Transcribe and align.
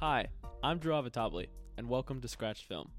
Hi, 0.00 0.28
I'm 0.62 0.78
Drew 0.78 0.94
Avatabli, 0.94 1.48
and 1.76 1.86
welcome 1.86 2.22
to 2.22 2.26
Scratched 2.26 2.64
Film. 2.64 2.90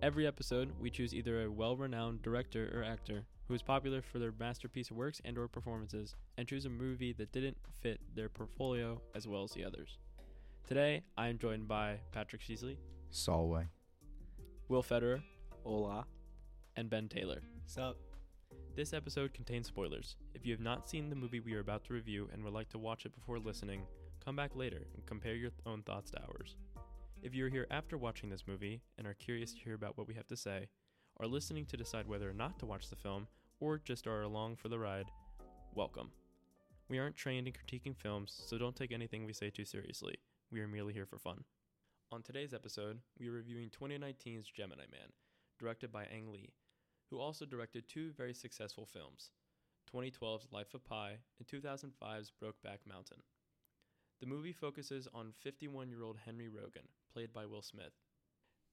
Every 0.00 0.26
episode, 0.26 0.72
we 0.80 0.88
choose 0.88 1.14
either 1.14 1.42
a 1.42 1.50
well-renowned 1.50 2.22
director 2.22 2.72
or 2.74 2.82
actor 2.82 3.26
who 3.46 3.52
is 3.52 3.60
popular 3.60 4.00
for 4.00 4.18
their 4.18 4.32
masterpiece 4.40 4.90
works 4.90 5.20
and 5.26 5.36
or 5.36 5.46
performances, 5.46 6.16
and 6.38 6.48
choose 6.48 6.64
a 6.64 6.70
movie 6.70 7.12
that 7.12 7.32
didn't 7.32 7.58
fit 7.82 8.00
their 8.14 8.30
portfolio 8.30 8.98
as 9.14 9.28
well 9.28 9.44
as 9.44 9.50
the 9.50 9.62
others. 9.62 9.98
Today, 10.66 11.02
I 11.18 11.28
am 11.28 11.36
joined 11.36 11.68
by 11.68 11.98
Patrick 12.12 12.40
Sheasley, 12.40 12.78
Solway. 13.10 13.66
Will 14.68 14.82
Federer, 14.82 15.20
Hola. 15.64 16.06
and 16.76 16.88
Ben 16.88 17.10
Taylor. 17.10 17.42
Sup? 17.66 17.98
This 18.74 18.94
episode 18.94 19.34
contains 19.34 19.66
spoilers. 19.66 20.16
If 20.34 20.46
you 20.46 20.52
have 20.54 20.62
not 20.62 20.88
seen 20.88 21.10
the 21.10 21.14
movie 21.14 21.40
we 21.40 21.52
are 21.52 21.60
about 21.60 21.84
to 21.84 21.92
review 21.92 22.30
and 22.32 22.42
would 22.42 22.54
like 22.54 22.70
to 22.70 22.78
watch 22.78 23.04
it 23.04 23.14
before 23.14 23.38
listening, 23.38 23.82
come 24.24 24.36
back 24.36 24.54
later 24.54 24.86
and 24.94 25.04
compare 25.04 25.34
your 25.34 25.50
own 25.66 25.82
thoughts 25.82 26.12
to 26.12 26.20
ours. 26.20 26.56
If 27.22 27.34
you 27.34 27.46
are 27.46 27.50
here 27.50 27.66
after 27.70 27.98
watching 27.98 28.30
this 28.30 28.46
movie 28.46 28.80
and 28.96 29.06
are 29.06 29.14
curious 29.14 29.52
to 29.52 29.60
hear 29.60 29.74
about 29.74 29.98
what 29.98 30.06
we 30.06 30.14
have 30.14 30.28
to 30.28 30.36
say, 30.36 30.68
are 31.18 31.26
listening 31.26 31.66
to 31.66 31.76
decide 31.76 32.06
whether 32.06 32.30
or 32.30 32.34
not 32.34 32.58
to 32.58 32.66
watch 32.66 32.88
the 32.88 32.96
film, 32.96 33.26
or 33.58 33.78
just 33.78 34.06
are 34.06 34.22
along 34.22 34.56
for 34.56 34.68
the 34.68 34.78
ride, 34.78 35.06
welcome. 35.74 36.10
We 36.88 36.98
aren't 36.98 37.16
trained 37.16 37.48
in 37.48 37.52
critiquing 37.52 37.96
films, 37.96 38.32
so 38.46 38.58
don't 38.58 38.76
take 38.76 38.92
anything 38.92 39.24
we 39.24 39.32
say 39.32 39.50
too 39.50 39.64
seriously. 39.64 40.14
We 40.50 40.60
are 40.60 40.68
merely 40.68 40.92
here 40.92 41.06
for 41.06 41.18
fun. 41.18 41.44
On 42.12 42.22
today's 42.22 42.54
episode, 42.54 42.98
we 43.18 43.28
are 43.28 43.32
reviewing 43.32 43.70
2019's 43.70 44.48
Gemini 44.48 44.84
Man, 44.90 45.10
directed 45.58 45.90
by 45.90 46.04
Ang 46.04 46.30
Lee, 46.32 46.52
who 47.10 47.18
also 47.18 47.44
directed 47.44 47.88
two 47.88 48.12
very 48.12 48.34
successful 48.34 48.86
films 48.86 49.30
2012's 49.92 50.46
Life 50.52 50.74
of 50.74 50.84
Pi 50.84 51.18
and 51.38 51.48
2005's 51.48 52.32
Brokeback 52.40 52.78
Mountain. 52.88 53.18
The 54.22 54.28
movie 54.28 54.52
focuses 54.52 55.08
on 55.12 55.32
51 55.40 55.90
year 55.90 56.04
old 56.04 56.16
Henry 56.16 56.46
Brogan, 56.46 56.86
played 57.12 57.32
by 57.32 57.44
Will 57.44 57.60
Smith. 57.60 57.92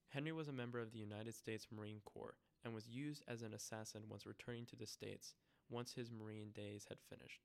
Henry 0.10 0.32
was 0.32 0.48
a 0.48 0.54
member 0.54 0.80
of 0.80 0.92
the 0.92 1.00
United 1.00 1.34
States 1.34 1.66
Marine 1.72 2.02
Corps 2.06 2.38
and 2.64 2.72
was 2.72 2.88
used 2.88 3.24
as 3.28 3.42
an 3.42 3.56
assassin 3.56 4.04
once 4.08 4.28
returning 4.28 4.68
to 4.68 4.76
the 4.76 4.86
States 4.86 5.34
once 5.68 5.92
his 5.92 6.12
Marine 6.12 6.52
days 6.54 6.86
had 6.88 7.00
finished. 7.02 7.42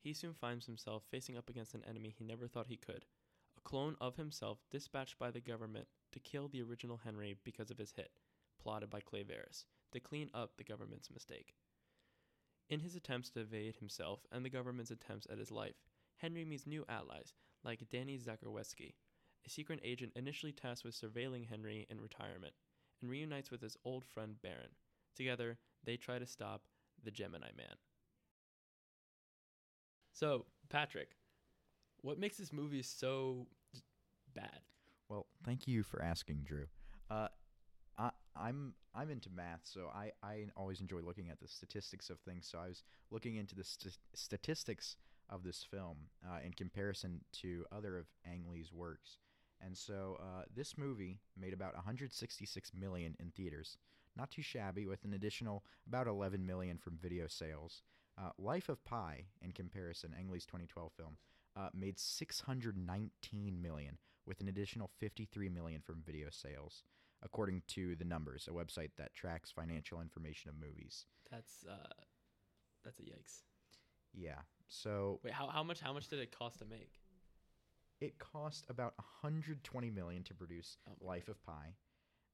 He 0.00 0.12
soon 0.12 0.34
finds 0.34 0.66
himself 0.66 1.04
facing 1.08 1.36
up 1.36 1.48
against 1.48 1.72
an 1.72 1.84
enemy 1.88 2.12
he 2.18 2.24
never 2.24 2.48
thought 2.48 2.66
he 2.66 2.76
could 2.76 3.04
a 3.56 3.60
clone 3.60 3.94
of 4.00 4.16
himself 4.16 4.58
dispatched 4.72 5.16
by 5.16 5.30
the 5.30 5.40
government 5.40 5.86
to 6.10 6.18
kill 6.18 6.48
the 6.48 6.62
original 6.62 6.96
Henry 6.96 7.36
because 7.44 7.70
of 7.70 7.78
his 7.78 7.92
hit, 7.92 8.10
plotted 8.60 8.90
by 8.90 8.98
Clay 8.98 9.22
Verris, 9.22 9.66
to 9.92 10.00
clean 10.00 10.30
up 10.34 10.56
the 10.56 10.64
government's 10.64 11.12
mistake. 11.12 11.54
In 12.68 12.80
his 12.80 12.96
attempts 12.96 13.30
to 13.30 13.40
evade 13.42 13.76
himself 13.76 14.26
and 14.32 14.44
the 14.44 14.50
government's 14.50 14.90
attempts 14.90 15.28
at 15.30 15.38
his 15.38 15.52
life, 15.52 15.76
Henry 16.20 16.44
meets 16.44 16.66
new 16.66 16.84
allies 16.88 17.32
like 17.64 17.88
Danny 17.90 18.18
Zakarweski, 18.18 18.94
a 19.46 19.50
secret 19.50 19.80
agent 19.82 20.12
initially 20.14 20.52
tasked 20.52 20.84
with 20.84 20.94
surveilling 20.94 21.48
Henry 21.48 21.86
in 21.88 22.00
retirement, 22.00 22.52
and 23.00 23.10
reunites 23.10 23.50
with 23.50 23.62
his 23.62 23.76
old 23.84 24.04
friend 24.04 24.36
Baron. 24.42 24.70
Together, 25.16 25.58
they 25.84 25.96
try 25.96 26.18
to 26.18 26.26
stop 26.26 26.62
the 27.02 27.10
Gemini 27.10 27.48
Man. 27.56 27.76
So, 30.12 30.44
Patrick, 30.68 31.16
what 32.02 32.18
makes 32.18 32.36
this 32.36 32.52
movie 32.52 32.82
so 32.82 33.46
bad? 34.34 34.60
Well, 35.08 35.26
thank 35.44 35.66
you 35.66 35.82
for 35.82 36.02
asking, 36.02 36.42
Drew. 36.44 36.66
Uh, 37.10 37.28
I, 37.98 38.10
I'm 38.36 38.74
I'm 38.94 39.10
into 39.10 39.30
math, 39.30 39.60
so 39.64 39.90
I, 39.94 40.12
I 40.22 40.46
always 40.56 40.80
enjoy 40.80 41.00
looking 41.00 41.30
at 41.30 41.40
the 41.40 41.48
statistics 41.48 42.10
of 42.10 42.20
things. 42.20 42.46
So 42.50 42.58
I 42.58 42.68
was 42.68 42.82
looking 43.10 43.36
into 43.36 43.54
the 43.54 43.64
st- 43.64 43.98
statistics 44.14 44.96
of 45.30 45.42
this 45.42 45.64
film 45.68 45.96
uh, 46.26 46.38
in 46.44 46.52
comparison 46.52 47.20
to 47.40 47.64
other 47.72 47.96
of 47.96 48.06
Ang 48.26 48.44
Lee's 48.50 48.72
works. 48.72 49.18
And 49.64 49.76
so 49.76 50.18
uh, 50.20 50.44
this 50.54 50.76
movie 50.76 51.18
made 51.38 51.52
about 51.52 51.74
166 51.74 52.72
million 52.78 53.14
in 53.20 53.30
theaters, 53.30 53.76
not 54.16 54.30
too 54.30 54.42
shabby, 54.42 54.86
with 54.86 55.04
an 55.04 55.14
additional 55.14 55.64
about 55.86 56.06
11 56.06 56.44
million 56.44 56.78
from 56.78 56.98
video 57.00 57.26
sales. 57.28 57.82
Uh, 58.18 58.30
Life 58.38 58.68
of 58.68 58.82
Pi, 58.84 59.24
in 59.40 59.52
comparison, 59.52 60.14
Ang 60.18 60.30
Lee's 60.30 60.46
2012 60.46 60.92
film, 60.96 61.16
uh, 61.56 61.68
made 61.74 61.98
619 61.98 63.62
million, 63.62 63.98
with 64.26 64.40
an 64.40 64.48
additional 64.48 64.90
53 64.98 65.48
million 65.48 65.80
from 65.80 66.02
video 66.04 66.28
sales, 66.30 66.82
according 67.22 67.62
to 67.68 67.96
the 67.96 68.04
numbers, 68.04 68.48
a 68.48 68.52
website 68.52 68.90
that 68.98 69.14
tracks 69.14 69.50
financial 69.50 70.00
information 70.00 70.50
of 70.50 70.56
movies. 70.58 71.06
That's 71.30 71.64
uh, 71.68 71.92
that's 72.84 72.98
a 72.98 73.02
yikes. 73.02 73.42
Yeah. 74.12 74.40
So 74.70 75.18
Wait, 75.24 75.32
how, 75.34 75.48
how 75.48 75.62
much 75.62 75.80
how 75.80 75.92
much 75.92 76.08
did 76.08 76.20
it 76.20 76.30
cost 76.36 76.58
to 76.60 76.64
make? 76.64 76.92
it 78.00 78.18
cost 78.18 78.64
about 78.70 78.94
120 78.96 79.90
million 79.90 80.22
to 80.24 80.32
produce 80.34 80.78
Oh 80.88 80.92
my 81.04 81.06
Life 81.14 81.28
of 81.28 81.42
Pi, 81.44 81.74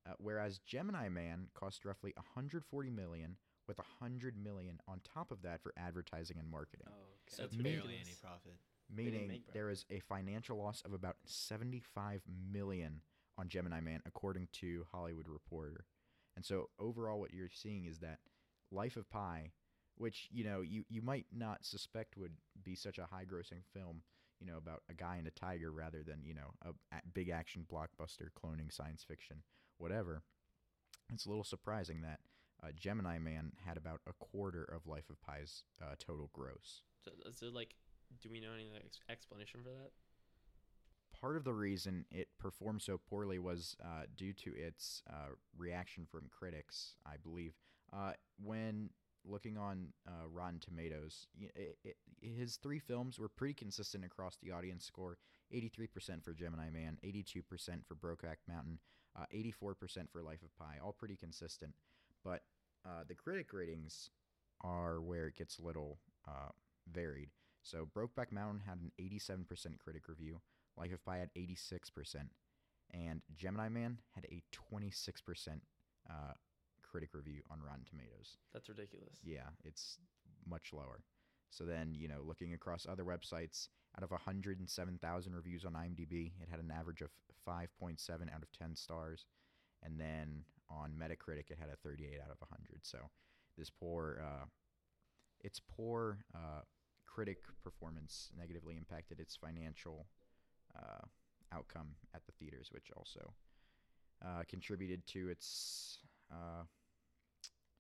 uh, 0.09 0.13
whereas 0.19 0.59
Gemini 0.59 1.09
Man 1.09 1.49
cost 1.55 1.85
roughly 1.85 2.13
140 2.15 2.91
million, 2.91 3.37
with 3.67 3.79
100 3.79 4.37
million 4.37 4.79
on 4.87 5.01
top 5.03 5.33
of 5.33 5.43
that 5.43 5.61
for 5.63 5.73
advertising 5.77 6.37
and 6.39 6.49
marketing. 6.49 6.87
Oh, 6.87 6.93
okay. 6.93 7.31
So 7.31 7.37
So 7.37 7.43
That's 7.43 7.55
it's 7.55 7.63
barely 7.63 7.97
any 7.97 8.15
profit. 8.23 8.55
meaning 8.95 9.27
make 9.27 9.53
there 9.53 9.71
is 9.71 9.85
a 9.91 9.99
financial 10.01 10.57
loss 10.57 10.83
of 10.85 10.93
about 10.93 11.17
75 11.25 12.23
million 12.53 13.01
on 13.37 13.49
Gemini 13.49 13.81
Man, 13.81 14.01
according 14.07 14.47
to 14.61 14.87
Hollywood 14.93 15.27
Reporter. 15.29 15.85
And 16.37 16.45
so 16.45 16.69
overall, 16.79 17.19
what 17.19 17.33
you're 17.35 17.49
seeing 17.53 17.87
is 17.87 17.99
that 18.01 18.21
Life 18.71 18.97
of 18.97 19.11
Pi, 19.11 19.51
which 19.97 20.29
you 20.33 20.45
know 20.45 20.61
you 20.61 20.85
you 20.89 21.03
might 21.03 21.27
not 21.35 21.65
suspect 21.65 22.17
would 22.17 22.33
be 22.63 22.75
such 22.75 22.99
a 22.99 23.07
high-grossing 23.07 23.65
film, 23.73 24.03
you 24.41 24.47
know, 24.47 24.57
about 24.57 24.83
a 24.89 24.95
guy 24.95 25.17
and 25.17 25.27
a 25.27 25.31
tiger 25.31 25.71
rather 25.71 26.03
than 26.03 26.23
you 26.25 26.35
know 26.35 26.55
a, 26.65 26.71
a 26.95 27.01
big 27.13 27.31
action 27.31 27.67
blockbuster 27.71 28.29
cloning 28.41 28.73
science 28.73 29.05
fiction, 29.07 29.43
whatever. 29.79 30.23
It's 31.13 31.27
a 31.27 31.29
little 31.29 31.45
surprising 31.45 32.03
that 32.03 32.21
uh, 32.63 32.69
Gemini 32.75 33.19
Man 33.19 33.53
had 33.65 33.77
about 33.77 34.01
a 34.09 34.13
quarter 34.13 34.65
of 34.65 34.87
Life 34.87 35.09
of 35.11 35.21
Pi's 35.21 35.63
uh, 35.81 35.95
total 35.99 36.31
gross. 36.33 36.83
So, 37.05 37.13
is 37.27 37.39
there 37.39 37.51
like, 37.51 37.77
do 38.21 38.29
we 38.29 38.41
know 38.41 38.53
any 38.55 38.73
ex- 38.85 39.01
explanation 39.09 39.61
for 39.63 39.71
that? 39.71 39.91
part 41.21 41.37
of 41.37 41.45
the 41.45 41.53
reason 41.53 42.05
it 42.11 42.29
performed 42.39 42.83
so 42.83 43.01
poorly 43.09 43.39
was 43.39 43.77
uh, 43.83 44.05
due 44.17 44.33
to 44.33 44.53
its 44.55 45.03
uh, 45.09 45.35
reaction 45.57 46.07
from 46.11 46.29
critics, 46.31 46.95
I 47.07 47.17
believe. 47.23 47.55
Uh, 47.93 48.13
when 48.43 48.91
looking 49.29 49.59
on 49.59 49.89
uh, 50.07 50.27
Rotten 50.33 50.61
Tomatoes, 50.61 51.27
it, 51.39 51.79
it, 51.85 51.97
his 52.21 52.57
three 52.57 52.79
films 52.79 53.19
were 53.19 53.29
pretty 53.29 53.55
consistent 53.55 54.05
across 54.05 54.37
the 54.43 54.53
audience 54.53 54.85
score 54.85 55.19
83% 55.55 56.25
for 56.25 56.33
Gemini 56.33 56.71
Man, 56.71 56.99
82% 57.05 57.43
for 57.87 57.95
Brokeback 57.95 58.37
Mountain, 58.49 58.79
uh, 59.19 59.25
84% 59.35 60.11
for 60.11 60.23
Life 60.23 60.43
of 60.43 60.57
Pi, 60.57 60.79
all 60.83 60.93
pretty 60.93 61.17
consistent. 61.17 61.73
But 62.25 62.43
uh, 62.85 63.05
the 63.07 63.15
critic 63.15 63.53
ratings 63.53 64.11
are 64.63 65.01
where 65.01 65.27
it 65.29 65.37
gets 65.37 65.59
a 65.59 65.65
little 65.65 65.99
uh, 66.27 66.51
varied. 66.91 67.31
So 67.63 67.87
Brokeback 67.97 68.33
Mountain 68.33 68.63
had 68.67 68.79
an 68.79 68.93
87% 69.01 69.79
critic 69.79 70.09
review. 70.09 70.41
Life 70.77 70.93
of 70.93 71.05
Pi 71.05 71.19
had 71.19 71.31
86%, 71.35 71.81
and 72.93 73.23
Gemini 73.35 73.69
Man 73.69 73.99
had 74.15 74.27
a 74.27 74.43
26% 74.73 75.61
uh, 76.09 76.13
critic 76.97 77.13
review 77.13 77.43
on 77.51 77.59
Rotten 77.61 77.85
Tomatoes. 77.85 78.39
That's 78.55 78.71
ridiculous. 78.71 79.19
Yeah, 79.23 79.53
it's 79.65 79.99
much 80.49 80.73
lower. 80.73 81.03
So 81.51 81.65
then, 81.65 81.95
you 81.95 82.09
know, 82.09 82.23
looking 82.27 82.55
across 82.55 82.87
other 82.89 83.05
websites, 83.05 83.69
out 83.99 84.03
of 84.03 84.11
107,000 84.11 85.35
reviews 85.35 85.67
on 85.67 85.75
IMDb, 85.75 86.33
it 86.41 86.49
had 86.51 86.59
an 86.59 86.73
average 86.75 87.03
of 87.03 87.11
5.7 87.47 88.01
out 88.35 88.43
of 88.43 88.51
10 88.59 88.75
stars. 88.75 89.27
And 89.83 90.01
then 90.01 90.45
on 90.71 90.93
Metacritic, 90.99 91.51
it 91.51 91.59
had 91.61 91.69
a 91.69 91.77
38 91.85 92.19
out 92.25 92.31
of 92.31 92.41
100. 92.41 92.81
So 92.81 92.97
this 93.59 93.69
poor, 93.69 94.23
uh, 94.25 94.47
its 95.45 95.61
poor 95.61 96.17
uh, 96.35 96.63
critic 97.05 97.43
performance 97.63 98.31
negatively 98.39 98.79
impacted 98.79 99.21
its 99.21 99.37
financial 99.37 100.07
uh, 100.75 101.05
outcome 101.53 101.89
at 102.15 102.23
the 102.25 102.33
theaters, 102.39 102.71
which 102.73 102.91
also 102.97 103.35
uh, 104.25 104.45
contributed 104.49 105.07
to 105.09 105.29
its 105.29 105.99
uh, 106.33 106.65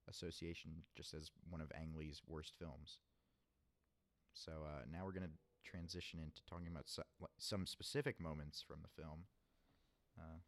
association 0.09 0.83
just 0.97 1.15
as 1.15 1.31
one 1.49 1.61
of 1.61 1.71
Ang 1.75 1.95
Lee's 1.97 2.23
worst 2.27 2.53
films. 2.59 2.99
So 4.33 4.53
uh, 4.65 4.83
now 4.91 5.05
we're 5.05 5.13
going 5.13 5.23
to 5.29 5.71
transition 5.71 6.21
into 6.21 6.45
talking 6.49 6.69
about 6.69 6.85
so, 6.87 7.03
some 7.39 7.67
specific 7.67 8.21
moments 8.21 8.63
from 8.67 8.79
the 8.83 9.03
film. 9.03 9.25
Uh, 10.19 10.41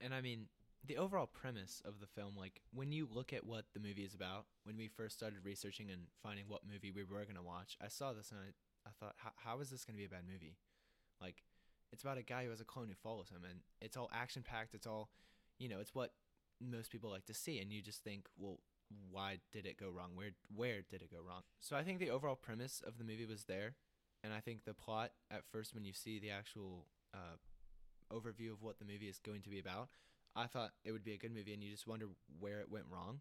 And 0.00 0.14
I 0.14 0.20
mean, 0.20 0.46
the 0.86 0.96
overall 0.96 1.26
premise 1.26 1.82
of 1.84 2.00
the 2.00 2.06
film, 2.06 2.34
like 2.36 2.62
when 2.72 2.92
you 2.92 3.08
look 3.10 3.32
at 3.32 3.44
what 3.44 3.64
the 3.74 3.80
movie 3.80 4.04
is 4.04 4.14
about, 4.14 4.46
when 4.64 4.76
we 4.76 4.88
first 4.88 5.16
started 5.16 5.40
researching 5.44 5.90
and 5.90 6.02
finding 6.22 6.44
what 6.48 6.62
movie 6.66 6.92
we 6.92 7.02
were 7.02 7.24
gonna 7.24 7.42
watch, 7.42 7.76
I 7.82 7.88
saw 7.88 8.12
this 8.12 8.30
and 8.30 8.40
I, 8.40 8.88
I 8.88 8.92
thought, 8.98 9.16
how, 9.36 9.60
is 9.60 9.70
this 9.70 9.84
gonna 9.84 9.98
be 9.98 10.04
a 10.04 10.08
bad 10.08 10.24
movie? 10.30 10.56
Like, 11.20 11.42
it's 11.92 12.02
about 12.02 12.18
a 12.18 12.22
guy 12.22 12.44
who 12.44 12.50
has 12.50 12.60
a 12.60 12.64
clone 12.64 12.88
who 12.88 12.94
follows 12.94 13.30
him, 13.30 13.42
and 13.48 13.60
it's 13.80 13.96
all 13.96 14.10
action 14.12 14.42
packed. 14.42 14.74
It's 14.74 14.86
all, 14.86 15.10
you 15.58 15.68
know, 15.68 15.80
it's 15.80 15.94
what 15.94 16.12
most 16.60 16.90
people 16.90 17.10
like 17.10 17.26
to 17.26 17.34
see, 17.34 17.58
and 17.58 17.72
you 17.72 17.82
just 17.82 18.02
think, 18.02 18.26
well, 18.38 18.58
why 19.10 19.38
did 19.52 19.66
it 19.66 19.78
go 19.78 19.90
wrong? 19.90 20.10
Where 20.14 20.30
where 20.54 20.80
did 20.90 21.02
it 21.02 21.10
go 21.10 21.18
wrong? 21.26 21.42
So 21.60 21.76
I 21.76 21.82
think 21.82 21.98
the 21.98 22.10
overall 22.10 22.36
premise 22.36 22.82
of 22.86 22.98
the 22.98 23.04
movie 23.04 23.26
was 23.26 23.44
there, 23.44 23.74
and 24.24 24.32
I 24.32 24.40
think 24.40 24.64
the 24.64 24.74
plot 24.74 25.12
at 25.30 25.44
first 25.50 25.74
when 25.74 25.84
you 25.84 25.92
see 25.92 26.18
the 26.18 26.30
actual 26.30 26.86
uh, 27.14 27.36
overview 28.12 28.52
of 28.52 28.62
what 28.62 28.78
the 28.78 28.84
movie 28.84 29.08
is 29.08 29.18
going 29.18 29.42
to 29.42 29.50
be 29.50 29.58
about, 29.58 29.88
I 30.34 30.46
thought 30.46 30.72
it 30.84 30.92
would 30.92 31.04
be 31.04 31.14
a 31.14 31.18
good 31.18 31.34
movie, 31.34 31.52
and 31.52 31.62
you 31.62 31.70
just 31.70 31.86
wonder 31.86 32.06
where 32.40 32.60
it 32.60 32.70
went 32.70 32.86
wrong. 32.90 33.20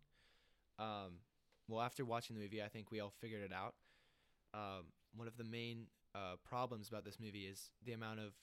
Um, 0.80 1.20
well, 1.68 1.82
after 1.82 2.06
watching 2.06 2.36
the 2.36 2.42
movie, 2.42 2.64
I 2.64 2.68
think 2.68 2.92
we 2.92 3.00
all 3.00 3.14
figured 3.20 3.44
it 3.44 3.52
out. 3.54 3.76
Um, 4.54 4.86
one 5.16 5.28
of 5.28 5.38
the 5.38 5.44
main 5.44 5.88
uh, 6.16 6.36
problems 6.48 6.88
about 6.88 7.04
this 7.04 7.20
movie 7.20 7.46
is 7.46 7.72
the 7.84 7.94
amount 7.94 8.20
of 8.20 8.34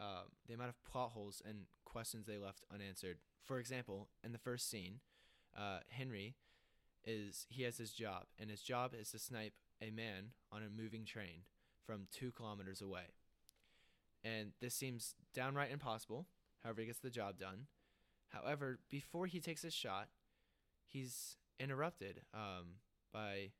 um, 0.00 0.30
the 0.46 0.54
amount 0.54 0.70
of 0.70 0.84
plot 0.84 1.10
holes 1.12 1.42
and 1.46 1.66
questions 1.84 2.26
they 2.26 2.38
left 2.38 2.64
unanswered. 2.72 3.18
For 3.44 3.58
example, 3.58 4.08
in 4.24 4.32
the 4.32 4.38
first 4.38 4.68
scene, 4.68 5.00
uh, 5.56 5.78
Henry 5.88 6.34
is 7.04 7.46
he 7.48 7.62
has 7.62 7.78
his 7.78 7.92
job, 7.92 8.24
and 8.38 8.50
his 8.50 8.60
job 8.60 8.92
is 8.98 9.10
to 9.12 9.18
snipe 9.18 9.54
a 9.80 9.90
man 9.90 10.30
on 10.50 10.62
a 10.62 10.82
moving 10.82 11.04
train 11.04 11.42
from 11.86 12.08
two 12.12 12.32
kilometers 12.32 12.80
away. 12.80 13.14
And 14.24 14.52
this 14.60 14.74
seems 14.74 15.14
downright 15.34 15.70
impossible. 15.70 16.26
However, 16.64 16.80
he 16.80 16.86
gets 16.88 16.98
the 16.98 17.10
job 17.10 17.38
done. 17.38 17.66
However, 18.30 18.80
before 18.90 19.26
he 19.26 19.38
takes 19.38 19.62
his 19.62 19.74
shot, 19.74 20.08
he's 20.84 21.36
interrupted 21.60 22.22
um, 22.34 22.80
by 23.12 23.50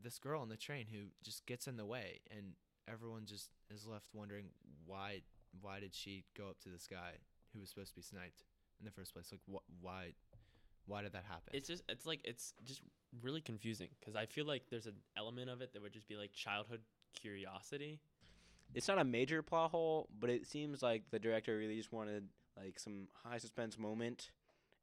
this 0.00 0.18
girl 0.18 0.42
on 0.42 0.48
the 0.48 0.56
train 0.56 0.86
who 0.92 1.08
just 1.24 1.46
gets 1.46 1.66
in 1.66 1.76
the 1.76 1.86
way, 1.86 2.20
and 2.30 2.52
everyone 2.86 3.24
just 3.24 3.50
is 3.74 3.86
left 3.86 4.08
wondering 4.12 4.46
why 4.84 5.22
why 5.60 5.80
did 5.80 5.94
she 5.94 6.24
go 6.36 6.48
up 6.48 6.60
to 6.60 6.68
this 6.68 6.86
guy 6.86 7.12
who 7.52 7.60
was 7.60 7.68
supposed 7.68 7.90
to 7.90 7.96
be 7.96 8.02
sniped 8.02 8.44
in 8.80 8.84
the 8.84 8.90
first 8.90 9.12
place? 9.12 9.30
Like, 9.30 9.40
wh- 9.50 9.84
why 9.84 10.12
why 10.86 11.02
did 11.02 11.12
that 11.12 11.24
happen? 11.24 11.52
It's 11.52 11.68
just 11.68 11.82
it's 11.88 12.06
like 12.06 12.20
it's 12.24 12.54
just 12.64 12.82
really 13.22 13.40
confusing 13.40 13.88
because 14.00 14.16
I 14.16 14.26
feel 14.26 14.46
like 14.46 14.62
there's 14.70 14.86
an 14.86 14.96
element 15.16 15.50
of 15.50 15.60
it 15.60 15.72
that 15.72 15.82
would 15.82 15.92
just 15.92 16.08
be 16.08 16.16
like 16.16 16.32
childhood 16.32 16.80
curiosity. 17.14 18.00
It's 18.74 18.88
not 18.88 18.98
a 18.98 19.04
major 19.04 19.42
plot 19.42 19.70
hole, 19.70 20.08
but 20.18 20.30
it 20.30 20.46
seems 20.46 20.82
like 20.82 21.10
the 21.10 21.18
director 21.18 21.56
really 21.56 21.76
just 21.76 21.92
wanted 21.92 22.24
like 22.56 22.78
some 22.78 23.08
high 23.24 23.38
suspense 23.38 23.78
moment, 23.78 24.30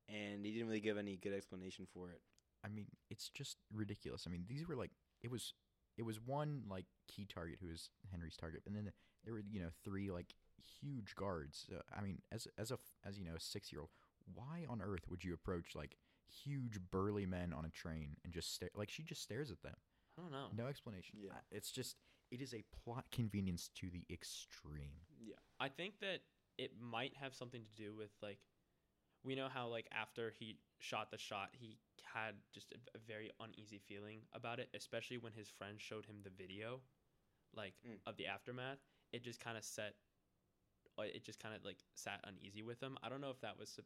and 0.08 0.46
he 0.46 0.52
didn't 0.52 0.68
really 0.68 0.80
give 0.80 0.98
any 0.98 1.18
good 1.18 1.34
explanation 1.34 1.88
for 1.94 2.10
it. 2.10 2.22
I 2.64 2.68
mean, 2.68 2.86
it's 3.10 3.30
just 3.30 3.58
ridiculous. 3.74 4.26
I 4.28 4.32
mean, 4.32 4.46
these 4.48 4.68
were 4.68 4.76
like 4.76 4.92
it 5.24 5.32
was 5.32 5.54
it 5.98 6.04
was 6.04 6.20
one 6.20 6.64
like 6.70 6.86
key 7.08 7.26
target 7.26 7.58
who 7.62 7.68
was 7.68 7.90
Henry's 8.12 8.38
target, 8.38 8.62
and 8.66 8.76
then 8.76 8.92
there 9.26 9.34
were 9.34 9.44
you 9.52 9.60
know 9.60 9.70
three 9.84 10.12
like 10.12 10.34
huge 10.82 11.16
guards. 11.16 11.68
Uh, 11.74 11.82
I 11.98 12.02
mean, 12.02 12.22
as 12.32 12.48
as 12.58 12.72
a 12.72 12.78
as 13.06 13.18
you 13.18 13.26
know 13.26 13.36
a 13.36 13.40
six 13.40 13.72
year 13.72 13.82
old, 13.82 13.90
why 14.34 14.66
on 14.70 14.82
earth 14.82 15.08
would 15.10 15.24
you 15.24 15.34
approach 15.34 15.76
like 15.76 15.98
huge 16.28 16.80
burly 16.92 17.26
men 17.26 17.54
on 17.54 17.66
a 17.66 17.70
train 17.70 18.18
and 18.24 18.34
just 18.34 18.54
stare? 18.54 18.70
Like 18.76 18.90
she 18.90 19.04
just 19.04 19.22
stares 19.22 19.52
at 19.52 19.62
them. 19.62 19.76
I 20.18 20.22
don't 20.22 20.32
know. 20.32 20.48
No 20.56 20.68
explanation. 20.68 21.20
Yeah. 21.22 21.32
It's 21.52 21.72
just 21.72 21.96
it 22.32 22.42
is 22.42 22.54
a 22.54 22.64
plot 22.84 23.06
convenience 23.12 23.70
to 23.76 23.90
the 23.90 24.06
extreme. 24.12 25.06
Yeah. 25.20 25.36
I 25.60 25.70
think 25.70 26.00
that 26.02 26.20
it 26.58 26.72
might 26.80 27.14
have 27.20 27.34
something 27.34 27.62
to 27.64 27.82
do 27.84 27.94
with 27.96 28.10
like 28.22 28.40
we 29.24 29.36
know 29.36 29.48
how 29.54 29.68
like 29.68 29.88
after 29.92 30.32
he 30.38 30.58
shot 30.80 31.12
the 31.12 31.18
shot 31.18 31.50
he 31.52 31.78
had 32.04 32.36
just 32.54 32.72
a, 32.74 32.98
a 32.98 33.00
very 33.08 33.32
uneasy 33.42 33.80
feeling 33.88 34.20
about 34.34 34.60
it 34.60 34.70
especially 34.74 35.18
when 35.18 35.34
his 35.34 35.50
friend 35.50 35.80
showed 35.80 36.06
him 36.06 36.18
the 36.24 36.30
video 36.30 36.80
like 37.56 37.74
Mm. 37.88 37.98
of 38.08 38.16
the 38.18 38.28
aftermath 38.28 38.78
it 39.12 39.24
just 39.24 39.40
kind 39.40 39.58
of 39.58 39.64
set 39.64 39.96
Uh, 41.00 41.04
it 41.16 41.24
just 41.24 41.40
kind 41.40 41.56
of 41.56 41.64
like 41.64 41.78
sat 41.96 42.20
uneasy 42.28 42.62
with 42.62 42.80
him 42.84 42.98
i 43.04 43.08
don't 43.10 43.22
know 43.22 43.30
if 43.32 43.40
that 43.40 43.58
was 43.58 43.80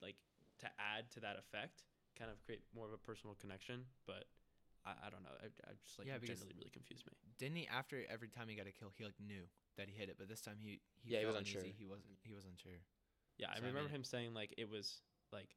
like 0.00 0.14
to 0.62 0.66
add 0.78 1.10
to 1.10 1.18
that 1.18 1.34
effect 1.36 1.82
kind 2.18 2.30
of 2.30 2.38
create 2.46 2.62
more 2.74 2.86
of 2.86 2.92
a 2.94 3.02
personal 3.10 3.34
connection 3.42 3.82
but 4.06 4.24
i, 4.86 4.92
I 5.06 5.10
don't 5.10 5.22
know 5.26 5.34
I, 5.42 5.50
I 5.66 5.72
just 5.84 5.98
like 5.98 6.06
Yeah, 6.06 6.16
it 6.16 6.20
because- 6.22 6.38
generally 6.38 6.54
really 6.58 6.70
confused 6.70 7.02
me 7.06 7.12
Didn't 7.38 7.56
he 7.56 7.66
after 7.66 7.96
every 8.08 8.28
time 8.30 8.46
he 8.48 8.54
got 8.54 8.66
a 8.70 8.72
kill, 8.72 8.92
he 8.96 9.02
like 9.04 9.18
knew 9.18 9.42
that 9.76 9.88
he 9.90 9.94
hit 9.98 10.08
it, 10.12 10.16
but 10.20 10.28
this 10.28 10.40
time 10.46 10.58
he 10.60 10.78
he 11.02 11.12
Yeah, 11.14 11.20
he 11.20 11.26
was 11.26 11.34
felt 11.34 11.42
unsure. 11.46 11.62
uneasy. 11.66 11.74
He 11.82 11.86
wasn't 11.88 12.14
he 12.22 12.32
was 12.36 12.44
unsure. 12.46 12.78
Yeah, 13.40 13.48
I 13.50 13.58
So, 13.58 13.64
I 13.64 13.66
remember 13.66 13.88
mean- 13.88 13.96
him 14.00 14.04
saying 14.04 14.30
like 14.34 14.54
it 14.58 14.68
was 14.70 15.00
like 15.32 15.56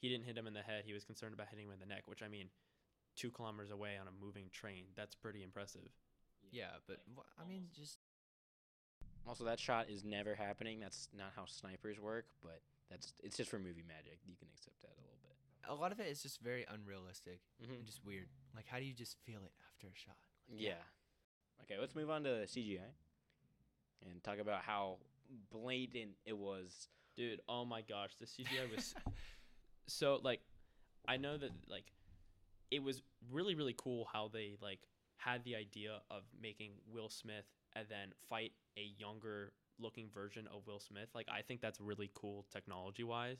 he 0.00 0.08
didn't 0.08 0.24
hit 0.24 0.38
him 0.38 0.46
in 0.46 0.54
the 0.54 0.62
head. 0.62 0.84
He 0.86 0.94
was 0.94 1.04
concerned 1.04 1.34
about 1.34 1.48
hitting 1.52 1.66
him 1.66 1.72
in 1.76 1.80
the 1.82 1.90
neck, 1.94 2.06
which 2.06 2.22
I 2.22 2.28
mean, 2.28 2.48
two 3.20 3.30
kilometers 3.30 3.70
away 3.70 3.98
on 4.00 4.06
a 4.08 4.14
moving 4.24 4.48
train. 4.50 4.84
That's 4.96 5.14
pretty 5.14 5.42
impressive. 5.42 5.90
Yeah, 6.50 6.72
but 6.86 7.02
wha- 7.16 7.28
I 7.36 7.44
mean, 7.44 7.68
just 7.74 7.98
Also, 9.26 9.44
that 9.44 9.58
shot 9.60 9.88
is 9.88 10.04
never 10.04 10.34
happening. 10.34 10.80
That's 10.80 11.08
not 11.16 11.32
how 11.36 11.44
snipers 11.46 12.00
work, 12.00 12.26
but 12.42 12.60
that's 12.90 13.12
it's 13.22 13.36
just 13.36 13.50
for 13.50 13.58
movie 13.58 13.84
magic. 13.86 14.18
You 14.26 14.34
can 14.36 14.48
accept 14.52 14.80
that 14.82 14.88
a 14.98 15.00
little 15.00 15.18
bit. 15.22 15.36
a 15.70 15.74
lot 15.74 15.92
of 15.92 16.00
it 16.00 16.08
is 16.08 16.22
just 16.22 16.40
very 16.40 16.66
unrealistic 16.72 17.40
Mm-hmm. 17.62 17.74
and 17.74 17.86
just 17.86 18.04
weird. 18.04 18.26
Like, 18.54 18.66
how 18.66 18.78
do 18.78 18.84
you 18.84 18.94
just 18.94 19.16
feel 19.24 19.40
it 19.44 19.52
after 19.70 19.86
a 19.86 19.96
shot? 19.96 20.16
Yeah. 20.48 20.82
Okay, 21.62 21.76
let's 21.80 21.94
move 21.94 22.10
on 22.10 22.24
to 22.24 22.46
CGI 22.46 22.80
and 24.10 24.22
talk 24.24 24.38
about 24.38 24.62
how 24.62 24.96
blatant 25.52 26.10
it 26.26 26.36
was. 26.36 26.88
Dude, 27.16 27.40
oh 27.48 27.64
my 27.64 27.82
gosh, 27.82 28.10
the 28.18 28.26
CGI 28.26 28.74
was 28.74 28.94
so 29.86 30.18
like 30.22 30.40
I 31.06 31.16
know 31.16 31.36
that 31.38 31.50
like 31.68 31.84
it 32.70 32.82
was 32.82 33.02
really 33.30 33.54
really 33.54 33.74
cool 33.76 34.08
how 34.12 34.28
they 34.32 34.56
like 34.60 34.80
had 35.16 35.44
the 35.44 35.54
idea 35.54 35.98
of 36.10 36.22
making 36.40 36.72
Will 36.92 37.08
Smith 37.08 37.44
and 37.74 37.86
then 37.88 38.12
fight 38.28 38.52
a 38.76 38.90
younger 38.98 39.52
looking 39.78 40.08
version 40.12 40.46
of 40.54 40.66
Will 40.66 40.80
Smith. 40.80 41.08
Like 41.14 41.26
I 41.32 41.42
think 41.42 41.60
that's 41.60 41.80
really 41.80 42.10
cool 42.14 42.46
technology 42.52 43.04
wise, 43.04 43.38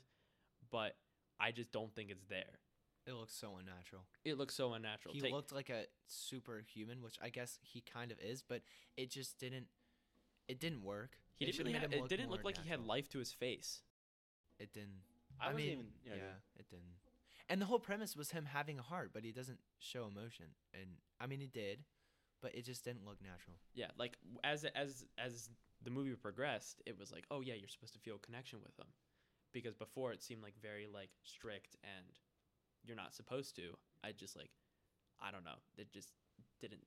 but 0.70 0.96
I 1.40 1.50
just 1.52 1.72
don't 1.72 1.94
think 1.94 2.10
it's 2.10 2.24
there. 2.28 2.58
It 3.06 3.14
looks 3.14 3.34
so 3.34 3.56
unnatural. 3.58 4.02
It 4.24 4.38
looks 4.38 4.54
so 4.54 4.74
unnatural. 4.74 5.14
He 5.14 5.20
Take- 5.20 5.32
looked 5.32 5.52
like 5.52 5.70
a 5.70 5.86
superhuman, 6.06 7.02
which 7.02 7.16
I 7.20 7.30
guess 7.30 7.58
he 7.62 7.80
kind 7.80 8.12
of 8.12 8.18
is, 8.20 8.42
but 8.42 8.62
it 8.96 9.10
just 9.10 9.38
didn't. 9.38 9.66
It 10.48 10.60
didn't 10.60 10.82
work. 10.82 11.16
He 11.34 11.44
They 11.44 11.50
didn't 11.50 11.66
really 11.66 11.78
have, 11.78 11.92
him 11.92 12.04
it 12.04 12.08
didn't 12.08 12.30
look 12.30 12.40
more 12.42 12.50
like 12.50 12.58
he 12.58 12.68
had 12.68 12.80
life 12.86 13.08
to 13.10 13.18
his 13.18 13.32
face. 13.32 13.82
It 14.58 14.72
didn't. 14.72 15.02
I, 15.40 15.46
I, 15.46 15.48
wasn't 15.48 15.56
mean, 15.64 15.72
even. 15.72 15.86
yeah, 16.04 16.12
Yeah, 16.14 16.58
it 16.60 16.68
didn't. 16.68 16.84
And 17.48 17.60
the 17.60 17.66
whole 17.66 17.78
premise 17.80 18.16
was 18.16 18.30
him 18.30 18.44
having 18.44 18.78
a 18.78 18.82
heart, 18.82 19.10
but 19.12 19.24
he 19.24 19.32
doesn't 19.32 19.58
show 19.78 20.06
emotion. 20.06 20.46
And 20.72 20.90
I 21.20 21.26
mean, 21.26 21.40
he 21.40 21.46
did, 21.48 21.80
but 22.42 22.54
it 22.54 22.64
just 22.64 22.84
didn't 22.84 23.06
look 23.06 23.22
natural. 23.22 23.56
Yeah, 23.74 23.90
like 23.98 24.16
as 24.44 24.64
as 24.74 25.04
as 25.18 25.48
the 25.82 25.90
movie 25.90 26.14
progressed, 26.14 26.82
it 26.86 26.98
was 26.98 27.10
like, 27.10 27.24
oh 27.30 27.40
yeah, 27.40 27.54
you're 27.54 27.68
supposed 27.68 27.94
to 27.94 27.98
feel 27.98 28.16
a 28.16 28.26
connection 28.26 28.58
with 28.62 28.76
them, 28.76 28.88
because 29.52 29.74
before 29.74 30.12
it 30.12 30.22
seemed 30.22 30.42
like 30.42 30.54
very 30.60 30.86
like 30.92 31.10
strict 31.24 31.76
and 31.82 32.06
you're 32.84 32.96
not 32.96 33.14
supposed 33.14 33.56
to. 33.56 33.62
I 34.04 34.12
just 34.12 34.36
like, 34.36 34.50
I 35.20 35.30
don't 35.30 35.44
know, 35.44 35.60
it 35.78 35.92
just 35.92 36.10
didn't 36.60 36.82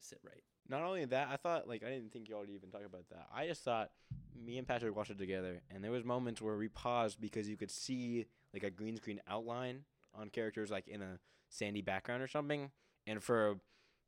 sit 0.00 0.18
right. 0.24 0.42
Not 0.68 0.82
only 0.82 1.04
that, 1.04 1.28
I 1.30 1.36
thought 1.36 1.68
like 1.68 1.84
I 1.84 1.90
didn't 1.90 2.12
think 2.12 2.28
y'all 2.28 2.40
would 2.40 2.50
even 2.50 2.70
talk 2.70 2.84
about 2.84 3.08
that. 3.10 3.28
I 3.34 3.46
just 3.46 3.62
thought 3.62 3.90
me 4.34 4.58
and 4.58 4.66
Patrick 4.66 4.94
watched 4.94 5.12
it 5.12 5.18
together, 5.18 5.62
and 5.70 5.82
there 5.82 5.92
was 5.92 6.04
moments 6.04 6.42
where 6.42 6.56
we 6.56 6.68
paused 6.68 7.20
because 7.20 7.48
you 7.48 7.56
could 7.56 7.70
see 7.70 8.26
like 8.52 8.64
a 8.64 8.70
green 8.70 8.96
screen 8.96 9.20
outline 9.28 9.84
on 10.14 10.28
characters 10.30 10.70
like 10.70 10.88
in 10.88 11.02
a 11.02 11.18
sandy 11.48 11.82
background 11.82 12.22
or 12.22 12.28
something. 12.28 12.70
And 13.06 13.22
for 13.22 13.58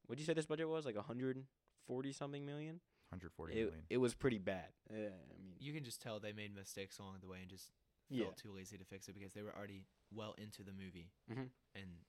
what'd 0.08 0.18
you 0.20 0.26
say 0.26 0.34
this 0.34 0.46
budget 0.46 0.68
was 0.68 0.84
like 0.84 0.96
a 0.96 1.02
hundred 1.02 1.44
forty 1.86 2.12
something 2.12 2.44
million? 2.44 2.80
140 3.10 3.52
It, 3.54 3.56
million. 3.64 3.84
it 3.88 3.96
was 3.96 4.12
pretty 4.14 4.36
bad. 4.38 4.68
Uh, 4.90 4.94
I 4.96 5.38
mean, 5.40 5.54
You 5.60 5.72
can 5.72 5.82
just 5.84 6.02
tell 6.02 6.20
they 6.20 6.32
made 6.34 6.54
mistakes 6.54 6.98
along 6.98 7.16
the 7.22 7.26
way 7.26 7.38
and 7.40 7.48
just 7.48 7.70
yeah, 8.10 8.24
felt 8.24 8.36
too 8.36 8.52
lazy 8.52 8.76
to 8.76 8.84
fix 8.84 9.08
it 9.08 9.14
because 9.14 9.32
they 9.32 9.40
were 9.42 9.54
already 9.56 9.86
well 10.12 10.34
into 10.36 10.62
the 10.62 10.72
movie. 10.72 11.10
Mhm. 11.30 11.48
And 11.74 12.04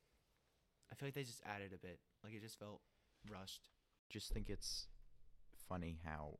I 0.91 0.96
feel 0.96 1.08
like 1.08 1.13
they 1.13 1.24
just 1.24 1.41
added 1.46 1.72
a 1.72 1.77
bit. 1.77 2.00
Like 2.24 2.34
it 2.34 2.41
just 2.41 2.60
felt 2.60 2.82
rushed. 3.32 3.70
just 4.10 4.34
think 4.34 4.50
it's 4.50 4.88
funny 5.70 6.00
how 6.03 6.39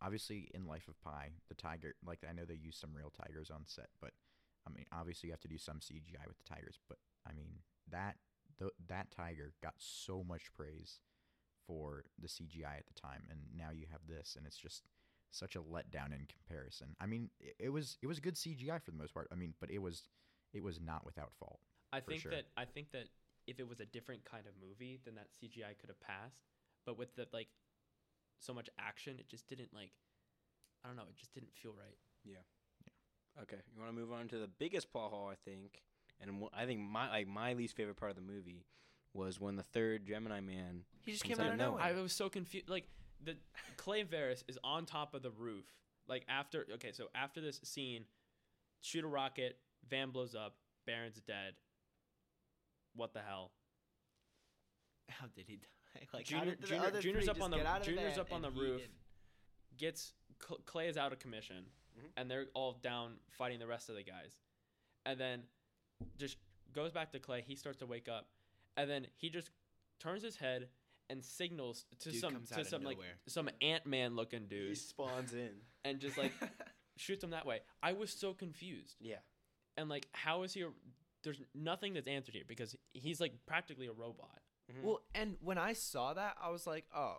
obviously 0.00 0.48
in 0.54 0.66
Life 0.66 0.88
of 0.88 1.00
Pi, 1.00 1.30
the 1.48 1.54
tiger 1.54 1.94
like 2.04 2.24
I 2.28 2.32
know 2.32 2.44
they 2.44 2.54
use 2.54 2.76
some 2.76 2.94
real 2.94 3.10
tigers 3.10 3.50
on 3.50 3.62
set, 3.66 3.90
but 4.00 4.12
I 4.66 4.70
mean 4.70 4.86
obviously 4.92 5.28
you 5.28 5.32
have 5.34 5.40
to 5.42 5.48
do 5.48 5.58
some 5.58 5.78
CGI 5.80 6.26
with 6.26 6.38
the 6.38 6.44
tigers, 6.52 6.80
but 6.88 6.98
I 7.28 7.32
mean 7.32 7.60
that 7.90 8.16
th- 8.58 8.72
that 8.88 9.10
tiger 9.10 9.52
got 9.62 9.74
so 9.78 10.24
much 10.24 10.52
praise 10.54 11.00
for 11.66 12.04
the 12.20 12.28
CGI 12.28 12.78
at 12.78 12.86
the 12.86 13.00
time 13.00 13.22
and 13.30 13.40
now 13.56 13.70
you 13.70 13.86
have 13.90 14.00
this 14.08 14.34
and 14.36 14.46
it's 14.46 14.56
just 14.56 14.84
such 15.30 15.56
a 15.56 15.60
letdown 15.60 16.12
in 16.12 16.26
comparison. 16.26 16.96
I 17.00 17.06
mean 17.06 17.30
it, 17.40 17.56
it 17.58 17.68
was 17.68 17.98
it 18.02 18.06
was 18.06 18.20
good 18.20 18.34
CGI 18.34 18.82
for 18.82 18.90
the 18.90 18.96
most 18.96 19.14
part. 19.14 19.28
I 19.32 19.34
mean, 19.34 19.54
but 19.60 19.70
it 19.70 19.78
was 19.78 20.08
it 20.52 20.62
was 20.62 20.80
not 20.80 21.04
without 21.04 21.32
fault. 21.38 21.60
I 21.92 22.00
think 22.00 22.22
sure. 22.22 22.32
that 22.32 22.46
I 22.56 22.64
think 22.64 22.92
that 22.92 23.08
if 23.46 23.58
it 23.58 23.68
was 23.68 23.80
a 23.80 23.86
different 23.86 24.24
kind 24.24 24.44
of 24.46 24.52
movie, 24.60 25.00
then 25.04 25.14
that 25.14 25.28
CGI 25.32 25.78
could 25.80 25.88
have 25.88 26.00
passed. 26.00 26.44
But 26.84 26.98
with 26.98 27.14
the 27.16 27.26
like 27.32 27.48
so 28.38 28.52
much 28.52 28.68
action, 28.78 29.16
it 29.18 29.28
just 29.28 29.48
didn't 29.48 29.72
like. 29.74 29.92
I 30.84 30.88
don't 30.88 30.96
know. 30.96 31.08
It 31.10 31.16
just 31.16 31.34
didn't 31.34 31.52
feel 31.54 31.72
right. 31.72 31.98
Yeah. 32.24 32.44
Okay, 33.42 33.58
you 33.72 33.80
want 33.80 33.94
to 33.94 33.98
move 33.98 34.12
on 34.12 34.26
to 34.28 34.38
the 34.38 34.48
biggest 34.48 34.90
plot 34.90 35.12
hole, 35.12 35.30
I 35.30 35.36
think, 35.48 35.82
and 36.20 36.44
I 36.56 36.66
think 36.66 36.80
my 36.80 37.08
like 37.08 37.28
my 37.28 37.52
least 37.54 37.76
favorite 37.76 37.96
part 37.96 38.10
of 38.10 38.16
the 38.16 38.22
movie 38.22 38.64
was 39.14 39.40
when 39.40 39.56
the 39.56 39.62
third 39.62 40.06
Gemini 40.06 40.40
Man. 40.40 40.82
He 41.04 41.12
just 41.12 41.24
came 41.24 41.38
out 41.40 41.40
out 41.40 41.46
of 41.48 41.52
of 41.54 41.58
nowhere. 41.58 41.80
nowhere. 41.84 41.98
I 41.98 42.02
was 42.02 42.12
so 42.12 42.28
confused. 42.28 42.68
Like 42.68 42.86
the 43.24 43.36
Clay 43.76 44.04
Verris 44.04 44.42
is 44.48 44.58
on 44.62 44.84
top 44.86 45.14
of 45.14 45.22
the 45.22 45.30
roof. 45.30 45.64
Like 46.06 46.24
after 46.28 46.66
okay, 46.74 46.92
so 46.92 47.06
after 47.14 47.40
this 47.40 47.60
scene, 47.64 48.04
shoot 48.80 49.04
a 49.04 49.08
rocket, 49.08 49.58
van 49.88 50.10
blows 50.10 50.34
up, 50.34 50.56
Baron's 50.86 51.20
dead. 51.26 51.54
What 52.94 53.12
the 53.14 53.20
hell? 53.20 53.52
How 55.08 55.26
did 55.34 55.44
he 55.46 55.56
die? 55.56 55.62
Like 56.12 56.26
Junior- 56.26 56.44
how 56.44 56.50
did 56.50 56.62
the 56.62 56.66
Junior- 56.66 56.86
other 56.86 57.00
Junior's 57.00 57.28
up 57.28 57.40
on 57.40 57.50
the- 57.50 57.56
get 57.56 57.66
out 57.66 57.80
of 57.80 57.86
Junior's 57.86 58.18
up 58.18 58.32
on 58.32 58.42
the 58.42 58.50
roof. 58.50 58.80
didn't? 58.82 58.92
Gets 59.78 60.12
Clay 60.66 60.88
is 60.88 60.96
out 60.96 61.12
of 61.12 61.18
commission, 61.18 61.64
Mhm. 61.98 62.10
and 62.16 62.30
they're 62.30 62.46
all 62.54 62.74
down 62.74 63.18
fighting 63.30 63.58
the 63.58 63.66
rest 63.66 63.88
of 63.88 63.94
the 63.96 64.02
guys, 64.02 64.38
and 65.06 65.18
then 65.18 65.42
just 66.18 66.36
goes 66.72 66.92
back 66.92 67.12
to 67.12 67.18
Clay. 67.18 67.42
He 67.46 67.54
starts 67.56 67.78
to 67.78 67.86
wake 67.86 68.08
up, 68.08 68.26
and 68.76 68.88
then 68.88 69.06
he 69.16 69.30
just 69.30 69.50
turns 70.00 70.22
his 70.22 70.36
head 70.36 70.68
and 71.10 71.24
signals 71.24 71.86
to 72.00 72.10
Dude 72.10 72.20
some 72.20 72.42
to 72.54 72.64
some 72.64 72.82
like 72.84 72.98
some 73.26 73.48
Ant 73.62 73.86
Man 73.86 74.14
looking 74.16 74.46
dude. 74.46 74.68
He 74.70 74.74
spawns 74.74 75.32
in. 75.32 75.50
and 75.84 75.98
just 76.00 76.18
like 76.18 76.32
shoots 76.96 77.24
him 77.24 77.30
that 77.30 77.46
way. 77.46 77.60
I 77.82 77.92
was 77.92 78.10
so 78.10 78.34
confused, 78.34 78.96
Yeah. 79.00 79.16
and 79.76 79.88
like, 79.88 80.06
how 80.12 80.42
is 80.42 80.52
he? 80.52 80.62
A, 80.62 80.68
there's 81.24 81.40
nothing 81.54 81.94
that's 81.94 82.06
answered 82.08 82.34
here 82.34 82.44
because 82.46 82.76
he's 82.92 83.20
like 83.20 83.32
practically 83.46 83.86
a 83.86 83.92
robot. 83.92 84.38
Mhm. 84.70 84.82
Well, 84.84 85.00
and 85.14 85.36
when 85.40 85.58
I 85.58 85.72
saw 85.72 86.12
that, 86.14 86.36
I 86.40 86.50
was 86.50 86.66
like, 86.66 86.84
oh, 86.94 87.16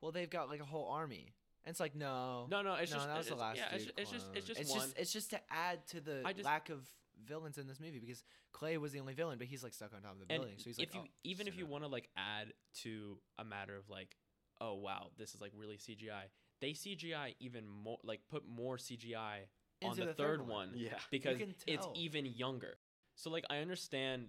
well, 0.00 0.12
they've 0.12 0.30
got 0.30 0.48
like 0.48 0.60
a 0.60 0.64
whole 0.64 0.88
army. 0.88 1.34
And 1.64 1.72
it's 1.72 1.80
like, 1.80 1.94
no, 1.96 2.46
No, 2.48 2.62
no, 2.62 2.74
it's 2.74 2.90
no, 2.92 2.96
just 2.98 3.08
that 3.08 3.18
was 3.18 3.26
the 3.26 3.32
it's, 3.32 3.40
last 3.40 3.56
yeah, 3.58 3.64
it's, 3.74 3.84
dude 3.84 3.92
it's 3.98 4.10
just 4.10 4.26
it's 4.34 4.46
just 4.46 4.60
it's 4.60 4.70
one. 4.70 4.80
just 4.80 4.98
it's 4.98 5.12
just 5.12 5.30
to 5.30 5.40
add 5.50 5.86
to 5.88 6.00
the 6.00 6.22
just- 6.32 6.44
lack 6.44 6.70
of 6.70 6.80
villains 7.26 7.58
in 7.58 7.66
this 7.66 7.80
movie 7.80 7.98
because 7.98 8.24
Clay 8.52 8.78
was 8.78 8.92
the 8.92 9.00
only 9.00 9.14
villain, 9.14 9.38
but 9.38 9.46
he's 9.46 9.62
like 9.62 9.74
stuck 9.74 9.92
on 9.94 10.02
top 10.02 10.12
of 10.12 10.18
the 10.18 10.32
and 10.32 10.42
building. 10.42 10.58
So 10.58 10.64
he's 10.70 10.78
if 10.78 10.94
like, 10.94 10.94
you 10.94 11.00
oh, 11.04 11.10
even 11.24 11.48
if 11.48 11.56
you 11.56 11.64
no. 11.64 11.70
want 11.70 11.84
to 11.84 11.88
like 11.88 12.08
add 12.16 12.52
to 12.82 13.18
a 13.38 13.44
matter 13.44 13.76
of 13.76 13.88
like, 13.88 14.16
oh 14.60 14.74
wow, 14.74 15.08
this 15.18 15.34
is 15.34 15.40
like 15.40 15.52
really 15.56 15.76
CGI. 15.76 16.30
They 16.60 16.70
CGI 16.70 17.34
even 17.40 17.66
more, 17.68 17.98
like 18.02 18.20
put 18.30 18.48
more 18.48 18.76
CGI 18.76 19.46
on 19.84 19.96
the, 19.96 20.06
the 20.06 20.06
third, 20.06 20.16
third 20.16 20.40
one, 20.40 20.48
one. 20.48 20.72
Yeah. 20.74 20.94
because 21.10 21.38
it's 21.66 21.86
even 21.94 22.26
younger. 22.26 22.74
So 23.14 23.30
like 23.30 23.44
I 23.50 23.58
understand, 23.58 24.28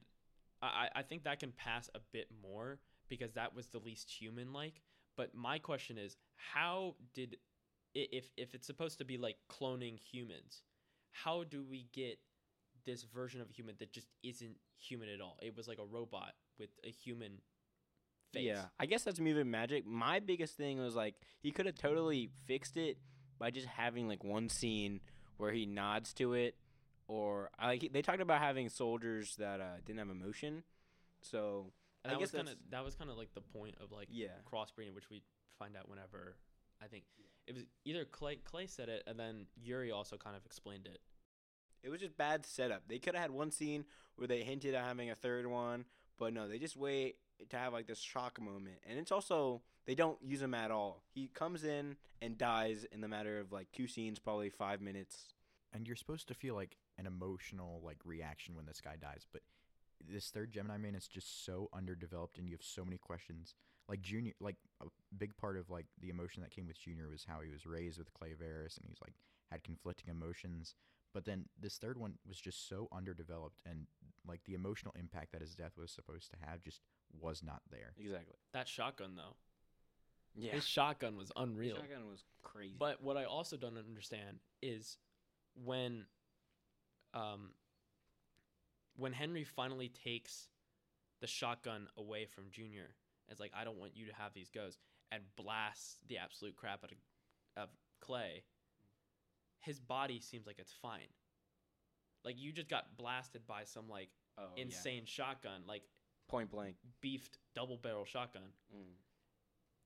I 0.61 0.67
I 0.95 0.99
I 0.99 1.01
think 1.03 1.23
that 1.23 1.39
can 1.39 1.51
pass 1.51 1.89
a 1.95 1.99
bit 2.11 2.27
more 2.41 2.79
because 3.09 3.33
that 3.33 3.55
was 3.55 3.67
the 3.67 3.79
least 3.79 4.09
human 4.09 4.53
like. 4.53 4.81
But 5.15 5.33
my 5.33 5.57
question 5.57 5.97
is, 5.97 6.15
how 6.35 6.95
did 7.13 7.37
if 7.95 8.29
if 8.37 8.53
it's 8.53 8.67
supposed 8.67 8.97
to 8.99 9.05
be 9.05 9.17
like 9.17 9.37
cloning 9.49 9.97
humans, 9.99 10.63
how 11.11 11.43
do 11.43 11.63
we 11.63 11.87
get 11.93 12.19
this 12.87 13.03
version 13.03 13.41
of 13.41 13.49
a 13.51 13.53
human 13.53 13.75
that 13.77 13.93
just 13.93 14.07
isn't 14.23 14.57
human 14.75 15.09
at 15.09 15.21
all? 15.21 15.37
It 15.43 15.55
was 15.55 15.67
like 15.67 15.77
a 15.77 15.85
robot 15.85 16.33
with 16.57 16.69
a 16.83 16.89
human 16.89 17.41
face. 18.33 18.45
Yeah, 18.45 18.63
I 18.79 18.87
guess 18.87 19.03
that's 19.03 19.19
movie 19.19 19.43
magic. 19.43 19.85
My 19.85 20.19
biggest 20.19 20.57
thing 20.57 20.79
was 20.79 20.95
like 20.95 21.13
he 21.39 21.51
could 21.51 21.67
have 21.67 21.75
totally 21.75 22.31
fixed 22.45 22.77
it 22.77 22.97
by 23.37 23.51
just 23.51 23.67
having 23.67 24.07
like 24.07 24.23
one 24.23 24.49
scene 24.49 25.01
where 25.37 25.51
he 25.51 25.67
nods 25.67 26.13
to 26.15 26.33
it, 26.33 26.55
or 27.07 27.51
I 27.59 27.67
like 27.67 27.89
they 27.93 28.01
talked 28.01 28.21
about 28.21 28.41
having 28.41 28.69
soldiers 28.69 29.35
that 29.37 29.61
uh, 29.61 29.75
didn't 29.85 29.99
have 29.99 30.09
emotion. 30.09 30.63
So 31.21 31.71
And 32.03 32.11
I 32.11 32.15
that 32.15 32.19
guess 32.19 32.33
was 32.33 32.41
kind 32.43 32.49
of 32.49 32.55
that 32.71 32.83
was 32.83 32.95
kind 32.95 33.11
of 33.11 33.17
like 33.17 33.33
the 33.35 33.41
point 33.41 33.75
of 33.83 33.91
like 33.91 34.07
yeah, 34.09 34.29
crossbreeding, 34.51 34.95
which 34.95 35.09
we 35.11 35.21
find 35.59 35.75
out 35.77 35.89
whenever 35.89 36.37
I 36.81 36.87
think 36.87 37.03
it 37.47 37.55
was 37.55 37.63
either 37.85 38.05
Clay 38.05 38.37
Clay 38.37 38.67
said 38.67 38.89
it, 38.89 39.03
and 39.07 39.19
then 39.19 39.45
Yuri 39.61 39.91
also 39.91 40.17
kind 40.17 40.35
of 40.35 40.45
explained 40.45 40.87
it. 40.87 40.99
It 41.87 41.89
was 41.89 42.01
just 42.01 42.17
bad 42.17 42.45
setup. 42.45 42.83
They 42.89 42.99
could 42.99 43.15
have 43.15 43.21
had 43.21 43.31
one 43.31 43.49
scene 43.49 43.85
where 44.17 44.27
they 44.27 44.43
hinted 44.43 44.75
at 44.75 44.83
having 44.83 45.09
a 45.09 45.15
third 45.15 45.47
one, 45.47 45.85
but 46.19 46.33
no, 46.33 46.49
they 46.49 46.59
just 46.59 46.75
wait 46.75 47.15
to 47.49 47.57
have 47.57 47.71
like 47.71 47.87
this 47.87 47.99
shock 47.99 48.41
moment, 48.41 48.75
and 48.85 48.99
it's 48.99 49.11
also 49.11 49.61
they 49.85 49.95
don't 49.95 50.17
use 50.21 50.41
him 50.41 50.53
at 50.53 50.69
all. 50.69 51.01
He 51.13 51.29
comes 51.33 51.63
in 51.63 51.95
and 52.21 52.37
dies 52.37 52.85
in 52.91 52.99
the 52.99 53.07
matter 53.07 53.39
of 53.39 53.53
like 53.53 53.71
two 53.71 53.87
scenes, 53.87 54.19
probably 54.19 54.49
five 54.49 54.81
minutes. 54.81 55.33
and 55.73 55.87
you're 55.87 55.95
supposed 55.95 56.27
to 56.27 56.33
feel 56.33 56.55
like 56.55 56.75
an 56.97 57.05
emotional 57.05 57.81
like 57.85 57.99
reaction 58.03 58.55
when 58.55 58.65
this 58.65 58.81
guy 58.81 58.95
dies 58.99 59.25
but 59.31 59.41
this 60.09 60.29
third 60.29 60.51
gemini 60.51 60.77
man 60.77 60.95
is 60.95 61.07
just 61.07 61.45
so 61.45 61.69
underdeveloped 61.73 62.37
and 62.37 62.47
you 62.47 62.53
have 62.53 62.63
so 62.63 62.83
many 62.83 62.97
questions 62.97 63.55
like 63.89 64.01
junior 64.01 64.33
like 64.39 64.55
a 64.81 64.85
big 65.17 65.35
part 65.37 65.57
of 65.57 65.69
like 65.69 65.85
the 66.01 66.09
emotion 66.09 66.41
that 66.41 66.51
came 66.51 66.67
with 66.67 66.79
junior 66.79 67.07
was 67.09 67.25
how 67.27 67.39
he 67.41 67.51
was 67.51 67.65
raised 67.65 67.97
with 67.97 68.13
clay 68.13 68.33
Verris 68.33 68.77
and 68.77 68.85
he's 68.87 69.01
like 69.01 69.13
had 69.51 69.63
conflicting 69.63 70.09
emotions 70.09 70.75
but 71.17 71.25
then 71.25 71.45
this 71.59 71.77
third 71.79 71.97
one 71.97 72.13
was 72.27 72.39
just 72.39 72.69
so 72.69 72.87
underdeveloped 72.91 73.59
and 73.65 73.87
like 74.27 74.39
the 74.45 74.53
emotional 74.53 74.93
impact 74.99 75.31
that 75.31 75.41
his 75.41 75.55
death 75.55 75.71
was 75.75 75.89
supposed 75.89 76.29
to 76.29 76.37
have 76.47 76.61
just 76.61 76.79
was 77.19 77.41
not 77.41 77.63
there 77.71 77.93
Exactly. 77.97 78.35
That 78.53 78.67
shotgun 78.67 79.15
though, 79.15 79.35
Yeah. 80.35 80.51
his 80.51 80.67
shotgun 80.67 81.17
was 81.17 81.31
unreal. 81.35 81.77
Shotgun 81.77 82.07
was 82.07 82.23
crazy. 82.43 82.75
But 82.77 83.01
what 83.01 83.17
I 83.17 83.23
also 83.23 83.57
don't 83.57 83.79
understand 83.79 84.37
is 84.61 84.99
when, 85.55 86.05
um, 87.15 87.49
when 88.95 89.11
Henry 89.11 89.43
finally 89.43 89.89
takes 89.89 90.49
the 91.19 91.25
shotgun 91.25 91.87
away 91.97 92.27
from 92.27 92.51
Junior, 92.51 92.93
it's 93.27 93.39
like 93.39 93.53
I 93.55 93.63
don't 93.63 93.79
want 93.79 93.97
you 93.97 94.05
to 94.05 94.13
have 94.13 94.35
these 94.35 94.51
goes 94.51 94.77
and 95.11 95.23
blasts 95.35 95.97
the 96.09 96.19
absolute 96.19 96.55
crap 96.55 96.83
out 96.83 96.91
of, 96.91 97.63
of 97.63 97.69
Clay. 98.01 98.43
His 99.59 99.79
body 99.79 100.19
seems 100.19 100.45
like 100.47 100.59
it's 100.59 100.73
fine. 100.81 101.07
Like 102.23 102.35
you 102.37 102.51
just 102.51 102.69
got 102.69 102.97
blasted 102.97 103.45
by 103.47 103.63
some 103.63 103.89
like 103.89 104.09
oh, 104.37 104.43
yeah. 104.55 104.63
insane 104.63 105.03
shotgun, 105.05 105.61
like 105.67 105.83
point 106.27 106.51
blank. 106.51 106.75
beefed 107.01 107.37
double 107.55 107.77
barrel 107.77 108.05
shotgun 108.05 108.41
Mm. 108.75 108.95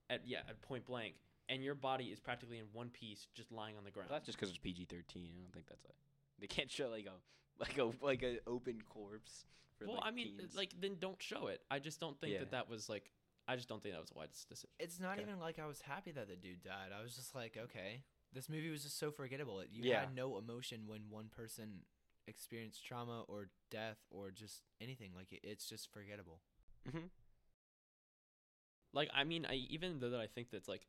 at 0.10 0.22
yeah 0.28 0.40
at 0.50 0.62
point 0.62 0.86
blank, 0.86 1.16
and 1.50 1.64
your 1.64 1.76
body 1.76 2.06
is 2.06 2.20
practically 2.20 2.58
in 2.58 2.66
one 2.74 2.90
piece, 2.90 3.28
just 3.36 3.52
lying 3.52 3.78
on 3.78 3.84
the 3.84 3.92
ground. 3.92 4.10
Well, 4.10 4.18
that's 4.18 4.26
just 4.26 4.38
because 4.38 4.50
it's 4.50 4.58
PG 4.58 4.86
thirteen. 4.86 5.30
I 5.38 5.42
don't 5.42 5.54
think 5.54 5.68
that's 5.68 5.86
a. 5.86 5.90
They 6.40 6.48
can't 6.48 6.72
show 6.72 6.90
like 6.90 7.06
a 7.06 7.14
like 7.60 7.78
a 7.78 7.92
like 8.06 8.24
an 8.24 8.40
open 8.48 8.82
corpse. 8.90 9.46
For, 9.78 9.86
well, 9.88 9.96
like, 9.98 10.06
I 10.06 10.12
mean, 10.12 10.38
teens. 10.38 10.56
like 10.56 10.74
then 10.80 10.98
don't 11.00 11.22
show 11.22 11.48
it. 11.48 11.62
I 11.70 11.80
just 11.80 12.00
don't 12.00 12.20
think 12.20 12.34
Yeah. 12.34 12.40
that 12.40 12.52
that 12.52 12.70
was 12.70 12.90
like. 12.90 13.12
I 13.48 13.56
just 13.56 13.68
don't 13.68 13.82
think 13.82 13.94
that 13.96 14.02
was 14.02 14.12
a 14.12 14.18
wise 14.18 14.30
decision. 14.48 14.70
it's 14.80 15.00
not 15.00 15.14
Okay. 15.14 15.24
even 15.24 15.40
like 15.40 15.58
I 15.60 15.66
was 15.66 15.82
happy 15.82 16.12
that 16.12 16.28
the 16.30 16.36
dude 16.36 16.64
died. 16.64 16.92
I 16.98 17.02
was 17.02 17.16
just 17.16 17.34
like, 17.36 17.58
okay, 17.58 18.04
this 18.34 18.50
movie 18.50 18.70
was 18.70 18.84
just 18.84 18.98
so 19.00 19.12
forgettable. 19.12 19.64
You 19.70 19.84
Yeah. 19.84 20.02
had 20.02 20.16
no 20.16 20.38
emotion 20.38 20.88
when 20.88 21.10
one 21.10 21.30
person 21.30 21.86
experienced 22.28 22.86
trauma 22.86 23.24
or 23.28 23.50
death 23.70 23.98
or 24.10 24.32
just 24.32 24.64
anything. 24.80 25.14
Like 25.16 25.32
it, 25.34 25.42
it's 25.44 25.66
just 25.68 25.92
forgettable. 25.92 26.42
Mhm. 26.88 27.10
Like 28.94 29.10
I 29.14 29.24
mean, 29.24 29.46
I 29.46 29.56
even 29.70 30.00
though 30.00 30.10
that 30.12 30.20
I 30.20 30.28
think 30.28 30.50
that's 30.52 30.68
like, 30.68 30.88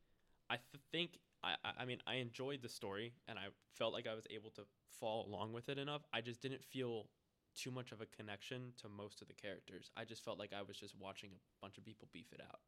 I 0.50 0.56
th- 0.56 0.82
think 0.90 1.18
I 1.42 1.56
I- 1.64 1.74
I 1.80 1.84
mean 1.84 2.00
I 2.06 2.14
enjoyed 2.16 2.62
the 2.62 2.68
story 2.68 3.14
and 3.28 3.38
I 3.38 3.48
felt 3.76 3.92
like 3.92 4.06
I 4.06 4.14
was 4.14 4.26
able 4.30 4.50
to 4.52 4.66
fall 4.98 5.26
along 5.26 5.52
with 5.52 5.68
it 5.68 5.78
enough. 5.78 6.02
I 6.12 6.20
just 6.20 6.40
didn't 6.40 6.64
feel 6.64 7.08
too 7.54 7.70
much 7.70 7.92
of 7.92 8.00
a 8.00 8.06
connection 8.06 8.72
to 8.78 8.88
most 8.88 9.20
of 9.20 9.28
the 9.28 9.34
characters. 9.34 9.90
I 9.96 10.04
just 10.04 10.24
felt 10.24 10.38
like 10.38 10.52
I 10.52 10.62
was 10.62 10.76
just 10.78 10.94
watching 10.96 11.30
a 11.32 11.60
bunch 11.60 11.76
of 11.78 11.84
people 11.84 12.08
beef 12.12 12.32
it 12.32 12.40
out. 12.40 12.60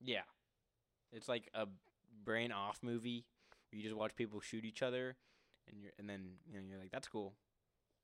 Yeah, 0.00 0.24
it's 1.12 1.28
like 1.28 1.48
a 1.54 1.68
brain 2.24 2.50
off 2.52 2.82
movie 2.82 3.24
where 3.24 3.31
you 3.72 3.82
just 3.82 3.96
watch 3.96 4.14
people 4.14 4.40
shoot 4.40 4.64
each 4.64 4.82
other, 4.82 5.16
and 5.68 5.82
you're 5.82 5.92
and 5.98 6.08
then 6.08 6.38
you 6.46 6.58
know 6.58 6.66
you're 6.68 6.78
like 6.78 6.90
that's 6.90 7.08
cool, 7.08 7.34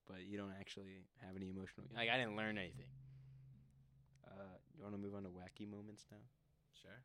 but 0.07 0.27
you 0.27 0.39
don't 0.39 0.55
actually 0.59 1.05
have 1.27 1.37
any 1.37 1.49
emotional. 1.49 1.87
Like 1.95 2.09
I 2.09 2.17
didn't 2.17 2.37
learn 2.37 2.59
anything. 2.59 2.91
Uh, 4.27 4.57
you 4.77 4.83
want 4.83 4.95
to 4.95 5.01
move 5.01 5.15
on 5.15 5.23
to 5.25 5.29
wacky 5.29 5.69
moments 5.69 6.05
now? 6.11 6.19
Sure. 6.81 7.03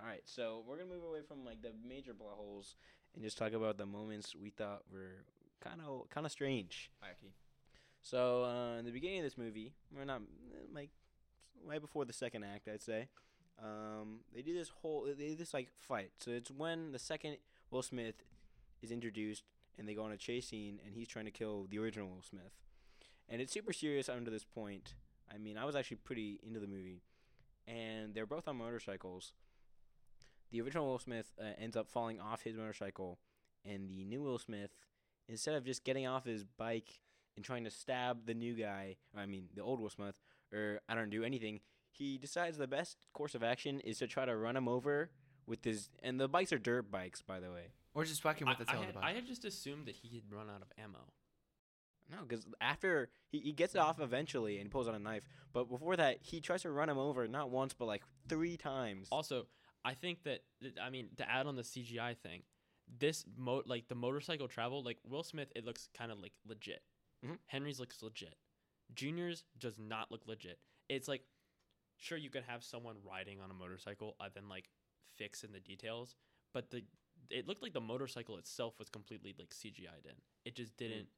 All 0.00 0.06
right, 0.06 0.22
so 0.24 0.62
we're 0.66 0.76
gonna 0.76 0.88
move 0.88 1.04
away 1.04 1.20
from 1.26 1.44
like 1.44 1.62
the 1.62 1.72
major 1.86 2.14
plot 2.14 2.34
holes 2.36 2.76
and 3.14 3.22
just 3.22 3.36
talk 3.36 3.52
about 3.52 3.76
the 3.76 3.86
moments 3.86 4.34
we 4.34 4.50
thought 4.50 4.82
were 4.92 5.24
kind 5.60 5.80
of 5.86 6.08
kind 6.10 6.26
of 6.26 6.32
strange. 6.32 6.90
Wacky. 7.02 7.32
So 8.02 8.44
uh, 8.44 8.78
in 8.78 8.84
the 8.84 8.92
beginning 8.92 9.18
of 9.18 9.24
this 9.24 9.36
movie, 9.36 9.74
we're 9.94 10.04
not 10.04 10.22
eh, 10.52 10.66
like 10.74 10.90
right 11.66 11.80
before 11.80 12.04
the 12.04 12.12
second 12.12 12.44
act, 12.44 12.68
I'd 12.68 12.82
say. 12.82 13.08
Um, 13.62 14.20
they 14.34 14.40
do 14.40 14.54
this 14.54 14.70
whole 14.70 15.04
they 15.04 15.28
do 15.28 15.36
this 15.36 15.52
like 15.52 15.68
fight. 15.70 16.12
So 16.18 16.30
it's 16.30 16.50
when 16.50 16.92
the 16.92 16.98
second 16.98 17.36
Will 17.70 17.82
Smith 17.82 18.24
is 18.82 18.90
introduced 18.90 19.44
and 19.78 19.88
they 19.88 19.94
go 19.94 20.04
on 20.04 20.12
a 20.12 20.16
chase 20.16 20.48
scene 20.48 20.80
and 20.84 20.94
he's 20.94 21.08
trying 21.08 21.24
to 21.24 21.30
kill 21.30 21.66
the 21.70 21.78
original 21.78 22.08
Will 22.08 22.22
Smith, 22.22 22.52
and 23.28 23.40
it's 23.40 23.52
super 23.52 23.72
serious 23.72 24.08
up 24.08 24.22
to 24.24 24.30
this 24.30 24.44
point. 24.44 24.94
I 25.32 25.38
mean, 25.38 25.56
I 25.56 25.64
was 25.64 25.76
actually 25.76 25.98
pretty 25.98 26.40
into 26.42 26.60
the 26.60 26.66
movie, 26.66 27.02
and 27.66 28.14
they're 28.14 28.26
both 28.26 28.48
on 28.48 28.56
motorcycles. 28.56 29.32
The 30.50 30.60
original 30.60 30.86
Will 30.86 30.98
Smith 30.98 31.32
uh, 31.40 31.44
ends 31.58 31.76
up 31.76 31.88
falling 31.88 32.20
off 32.20 32.42
his 32.42 32.56
motorcycle, 32.56 33.18
and 33.64 33.88
the 33.88 34.04
new 34.04 34.22
Will 34.22 34.38
Smith, 34.38 34.70
instead 35.28 35.54
of 35.54 35.64
just 35.64 35.84
getting 35.84 36.06
off 36.06 36.24
his 36.24 36.44
bike 36.44 37.00
and 37.36 37.44
trying 37.44 37.64
to 37.64 37.70
stab 37.70 38.26
the 38.26 38.34
new 38.34 38.54
guy, 38.54 38.96
I 39.16 39.26
mean 39.26 39.44
the 39.54 39.62
old 39.62 39.80
Will 39.80 39.90
Smith, 39.90 40.20
or 40.52 40.80
I 40.88 40.94
don't 40.94 41.10
do 41.10 41.22
anything, 41.22 41.60
he 41.92 42.18
decides 42.18 42.58
the 42.58 42.66
best 42.66 43.06
course 43.12 43.34
of 43.34 43.42
action 43.42 43.80
is 43.80 43.98
to 43.98 44.06
try 44.06 44.24
to 44.24 44.36
run 44.36 44.56
him 44.56 44.68
over 44.68 45.10
with 45.50 45.64
his 45.64 45.90
and 46.02 46.18
the 46.18 46.28
bikes 46.28 46.52
are 46.52 46.58
dirt 46.58 46.90
bikes 46.90 47.20
by 47.20 47.40
the 47.40 47.50
way. 47.50 47.72
Or 47.92 48.04
just 48.04 48.24
whacking 48.24 48.46
with 48.46 48.56
I, 48.60 48.64
the 48.64 48.70
I 48.70 48.72
tail 48.72 48.80
of 48.80 48.86
had, 48.86 48.94
the 48.94 48.98
I 49.00 49.02
bike. 49.02 49.14
had 49.16 49.26
just 49.26 49.44
assumed 49.44 49.86
that 49.86 49.96
he 49.96 50.14
had 50.16 50.24
run 50.34 50.48
out 50.48 50.62
of 50.62 50.68
ammo. 50.82 51.00
No, 52.10 52.18
because 52.26 52.46
after 52.60 53.08
he, 53.30 53.38
he 53.40 53.52
gets 53.52 53.74
it 53.74 53.78
off 53.78 54.00
eventually 54.00 54.58
and 54.58 54.70
pulls 54.70 54.88
out 54.88 54.94
a 54.94 54.98
knife, 54.98 55.22
but 55.52 55.68
before 55.68 55.96
that 55.96 56.18
he 56.22 56.40
tries 56.40 56.62
to 56.62 56.70
run 56.70 56.88
him 56.88 56.98
over 56.98 57.26
not 57.28 57.50
once 57.50 57.74
but 57.74 57.84
like 57.86 58.02
three 58.28 58.56
times. 58.56 59.08
Also, 59.12 59.46
I 59.84 59.94
think 59.94 60.22
that 60.24 60.40
I 60.82 60.88
mean 60.90 61.08
to 61.18 61.28
add 61.30 61.46
on 61.46 61.56
the 61.56 61.62
CGI 61.62 62.16
thing, 62.16 62.42
this 62.98 63.24
mo 63.36 63.62
like 63.66 63.88
the 63.88 63.94
motorcycle 63.94 64.48
travel, 64.48 64.82
like 64.82 64.98
Will 65.08 65.22
Smith, 65.22 65.52
it 65.54 65.64
looks 65.64 65.88
kind 65.96 66.10
of 66.12 66.18
like 66.20 66.32
legit. 66.46 66.82
Mhm. 67.26 67.38
Henry's 67.46 67.78
looks 67.80 68.02
legit. 68.02 68.34
Junior's 68.94 69.44
does 69.58 69.78
not 69.78 70.10
look 70.10 70.26
legit. 70.26 70.58
It's 70.88 71.06
like, 71.06 71.22
sure 71.96 72.18
you 72.18 72.30
could 72.30 72.42
have 72.48 72.64
someone 72.64 72.96
riding 73.08 73.40
on 73.40 73.50
a 73.50 73.54
motorcycle 73.54 74.16
and 74.20 74.32
then 74.34 74.48
like 74.48 74.68
fix 75.20 75.44
in 75.44 75.52
the 75.52 75.60
details, 75.60 76.16
but 76.54 76.70
the 76.70 76.82
it 77.30 77.46
looked 77.46 77.62
like 77.62 77.74
the 77.74 77.80
motorcycle 77.80 78.38
itself 78.38 78.74
was 78.78 78.88
completely 78.88 79.34
like 79.38 79.50
CGI'd 79.50 80.06
in. 80.06 80.16
It 80.44 80.56
just 80.56 80.72
hmm. 80.72 80.84
didn't. 80.84 81.08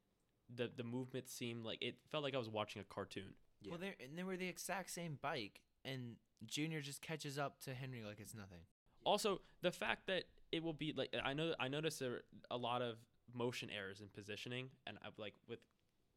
The 0.54 0.71
the 0.76 0.85
movement 0.85 1.28
seemed 1.28 1.64
like 1.64 1.78
it 1.80 1.97
felt 2.11 2.25
like 2.25 2.35
I 2.35 2.38
was 2.38 2.50
watching 2.50 2.82
a 2.82 2.85
cartoon. 2.85 3.35
Yeah. 3.62 3.71
Well, 3.71 3.80
they 3.80 3.94
and 4.04 4.18
they 4.18 4.25
were 4.25 4.37
the 4.37 4.49
exact 4.49 4.90
same 4.90 5.18
bike, 5.23 5.62
and 5.85 6.16
Junior 6.47 6.80
just 6.80 7.00
catches 7.00 7.38
up 7.38 7.61
to 7.61 7.75
Henry 7.75 8.02
like 8.06 8.21
it's 8.21 8.35
nothing. 8.35 8.61
Also, 9.04 9.40
the 9.62 9.73
fact 9.73 10.06
that 10.06 10.25
it 10.50 10.62
will 10.62 10.75
be 10.75 10.92
like 10.97 11.14
I 11.25 11.32
know 11.32 11.54
I 11.59 11.68
noticed 11.68 12.00
there 12.00 12.12
are 12.12 12.23
a 12.50 12.56
lot 12.56 12.82
of 12.82 12.97
motion 13.35 13.71
errors 13.71 14.00
in 14.00 14.09
positioning 14.09 14.68
and 14.87 14.99
I 15.02 15.09
like 15.16 15.35
with 15.49 15.61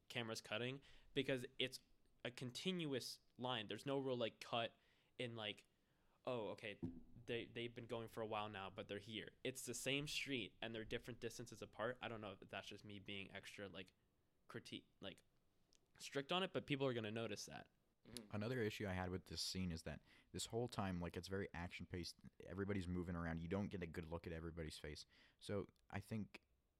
cameras 0.10 0.42
cutting 0.42 0.80
because 1.14 1.46
it's 1.60 1.80
a 2.26 2.32
continuous 2.32 3.20
line. 3.40 3.66
There's 3.70 3.86
no 3.86 4.00
real 4.00 4.18
like 4.18 4.34
cut 4.52 4.72
in 5.20 5.36
like 5.36 5.64
oh 6.28 6.50
okay 6.54 6.76
they 7.28 7.48
they've 7.54 7.74
been 7.76 7.86
going 7.86 8.08
for 8.08 8.22
a 8.22 8.26
while 8.26 8.50
now 8.50 8.68
but 8.76 8.88
they're 8.88 9.00
here. 9.00 9.28
It's 9.44 9.62
the 9.62 9.74
same 9.74 10.08
street 10.08 10.52
and 10.62 10.74
they're 10.74 10.84
different 10.84 11.20
distances 11.20 11.62
apart. 11.62 11.98
I 12.02 12.08
don't 12.08 12.22
know 12.22 12.30
if 12.40 12.50
that's 12.50 12.68
just 12.68 12.86
me 12.86 13.02
being 13.06 13.28
extra 13.36 13.66
like 13.74 13.88
critique 14.48 14.86
like 15.02 15.18
strict 16.00 16.32
on 16.32 16.44
it, 16.44 16.52
but 16.54 16.66
people 16.66 16.88
are 16.88 16.94
to 16.94 17.12
notice 17.12 17.46
that. 17.46 17.66
Another 18.34 18.62
issue 18.62 18.86
I 18.88 18.94
had 18.94 19.10
with 19.10 19.26
this 19.28 19.42
scene 19.42 19.72
is 19.72 19.82
that 19.84 20.00
this 20.34 20.46
whole 20.46 20.68
time, 20.68 21.00
like 21.02 21.16
it's 21.16 21.28
very 21.28 21.48
action 21.56 21.88
paced. 21.92 22.16
Everybody's 22.50 22.88
moving 22.88 23.16
around. 23.16 23.42
You 23.42 23.48
don't 23.48 23.70
get 23.70 23.82
a 23.82 23.88
good 23.88 24.06
look 24.12 24.28
at 24.28 24.34
everybody's 24.34 24.78
face. 24.78 25.06
So 25.40 25.66
I 25.92 26.00
think 26.00 26.28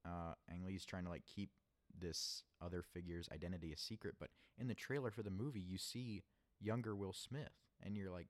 uh, 0.04 0.34
Ang 0.50 0.64
Lee's 0.64 0.84
trying 0.84 1.04
to 1.04 1.10
like 1.10 1.24
keep 1.26 1.50
this 1.98 2.44
other 2.62 2.82
figure's 2.82 3.28
identity 3.32 3.72
a 3.72 3.76
secret. 3.76 4.14
But 4.20 4.30
in 4.58 4.68
the 4.68 4.74
trailer 4.74 5.10
for 5.10 5.22
the 5.22 5.30
movie, 5.30 5.60
you 5.60 5.78
see 5.78 6.22
younger 6.60 6.94
Will 6.94 7.12
Smith, 7.12 7.52
and 7.82 7.96
you're 7.96 8.10
like, 8.10 8.28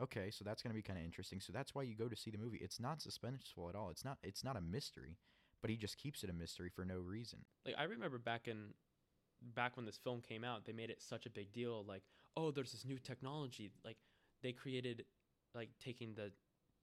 okay, 0.00 0.30
so 0.30 0.44
that's 0.44 0.62
gonna 0.62 0.74
be 0.74 0.82
kind 0.82 0.98
of 0.98 1.04
interesting. 1.04 1.40
So 1.40 1.52
that's 1.52 1.74
why 1.74 1.82
you 1.82 1.94
go 1.94 2.08
to 2.08 2.16
see 2.16 2.30
the 2.30 2.38
movie. 2.38 2.58
It's 2.60 2.80
not 2.80 3.00
suspenseful 3.00 3.68
at 3.68 3.74
all. 3.74 3.90
It's 3.90 4.04
not. 4.04 4.18
It's 4.22 4.44
not 4.44 4.56
a 4.56 4.60
mystery. 4.60 5.18
But 5.62 5.70
he 5.70 5.76
just 5.76 5.96
keeps 5.96 6.22
it 6.22 6.30
a 6.30 6.34
mystery 6.34 6.68
for 6.68 6.84
no 6.84 6.98
reason. 6.98 7.40
like 7.64 7.74
I 7.78 7.84
remember 7.84 8.18
back 8.18 8.46
in 8.46 8.74
back 9.54 9.76
when 9.76 9.86
this 9.86 9.96
film 9.96 10.20
came 10.20 10.44
out, 10.44 10.64
they 10.64 10.72
made 10.72 10.90
it 10.90 11.02
such 11.02 11.26
a 11.26 11.30
big 11.30 11.52
deal. 11.52 11.84
Like, 11.86 12.02
oh, 12.36 12.50
there's 12.50 12.72
this 12.72 12.84
new 12.84 12.98
technology. 12.98 13.70
Like, 13.84 13.96
they 14.42 14.52
created 14.52 15.04
like 15.54 15.70
taking 15.82 16.14
the 16.14 16.30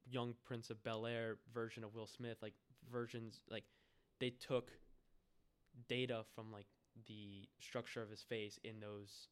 young 0.09 0.33
Prince 0.43 0.69
of 0.69 0.83
Bel 0.83 1.05
Air 1.05 1.37
version 1.53 1.83
of 1.83 1.93
Will 1.95 2.07
Smith, 2.07 2.37
like 2.41 2.53
versions 2.91 3.39
like 3.49 3.63
they 4.19 4.31
took 4.31 4.71
data 5.87 6.23
from 6.35 6.51
like 6.51 6.67
the 7.07 7.47
structure 7.59 8.01
of 8.01 8.09
his 8.09 8.21
face 8.21 8.59
in 8.63 8.79
those 8.79 9.27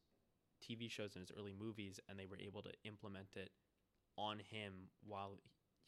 TV 0.62 0.90
shows 0.90 1.14
and 1.14 1.22
his 1.22 1.36
early 1.36 1.54
movies, 1.58 2.00
and 2.08 2.18
they 2.18 2.26
were 2.26 2.38
able 2.38 2.62
to 2.62 2.70
implement 2.84 3.28
it 3.36 3.50
on 4.16 4.38
him 4.50 4.72
while 5.06 5.38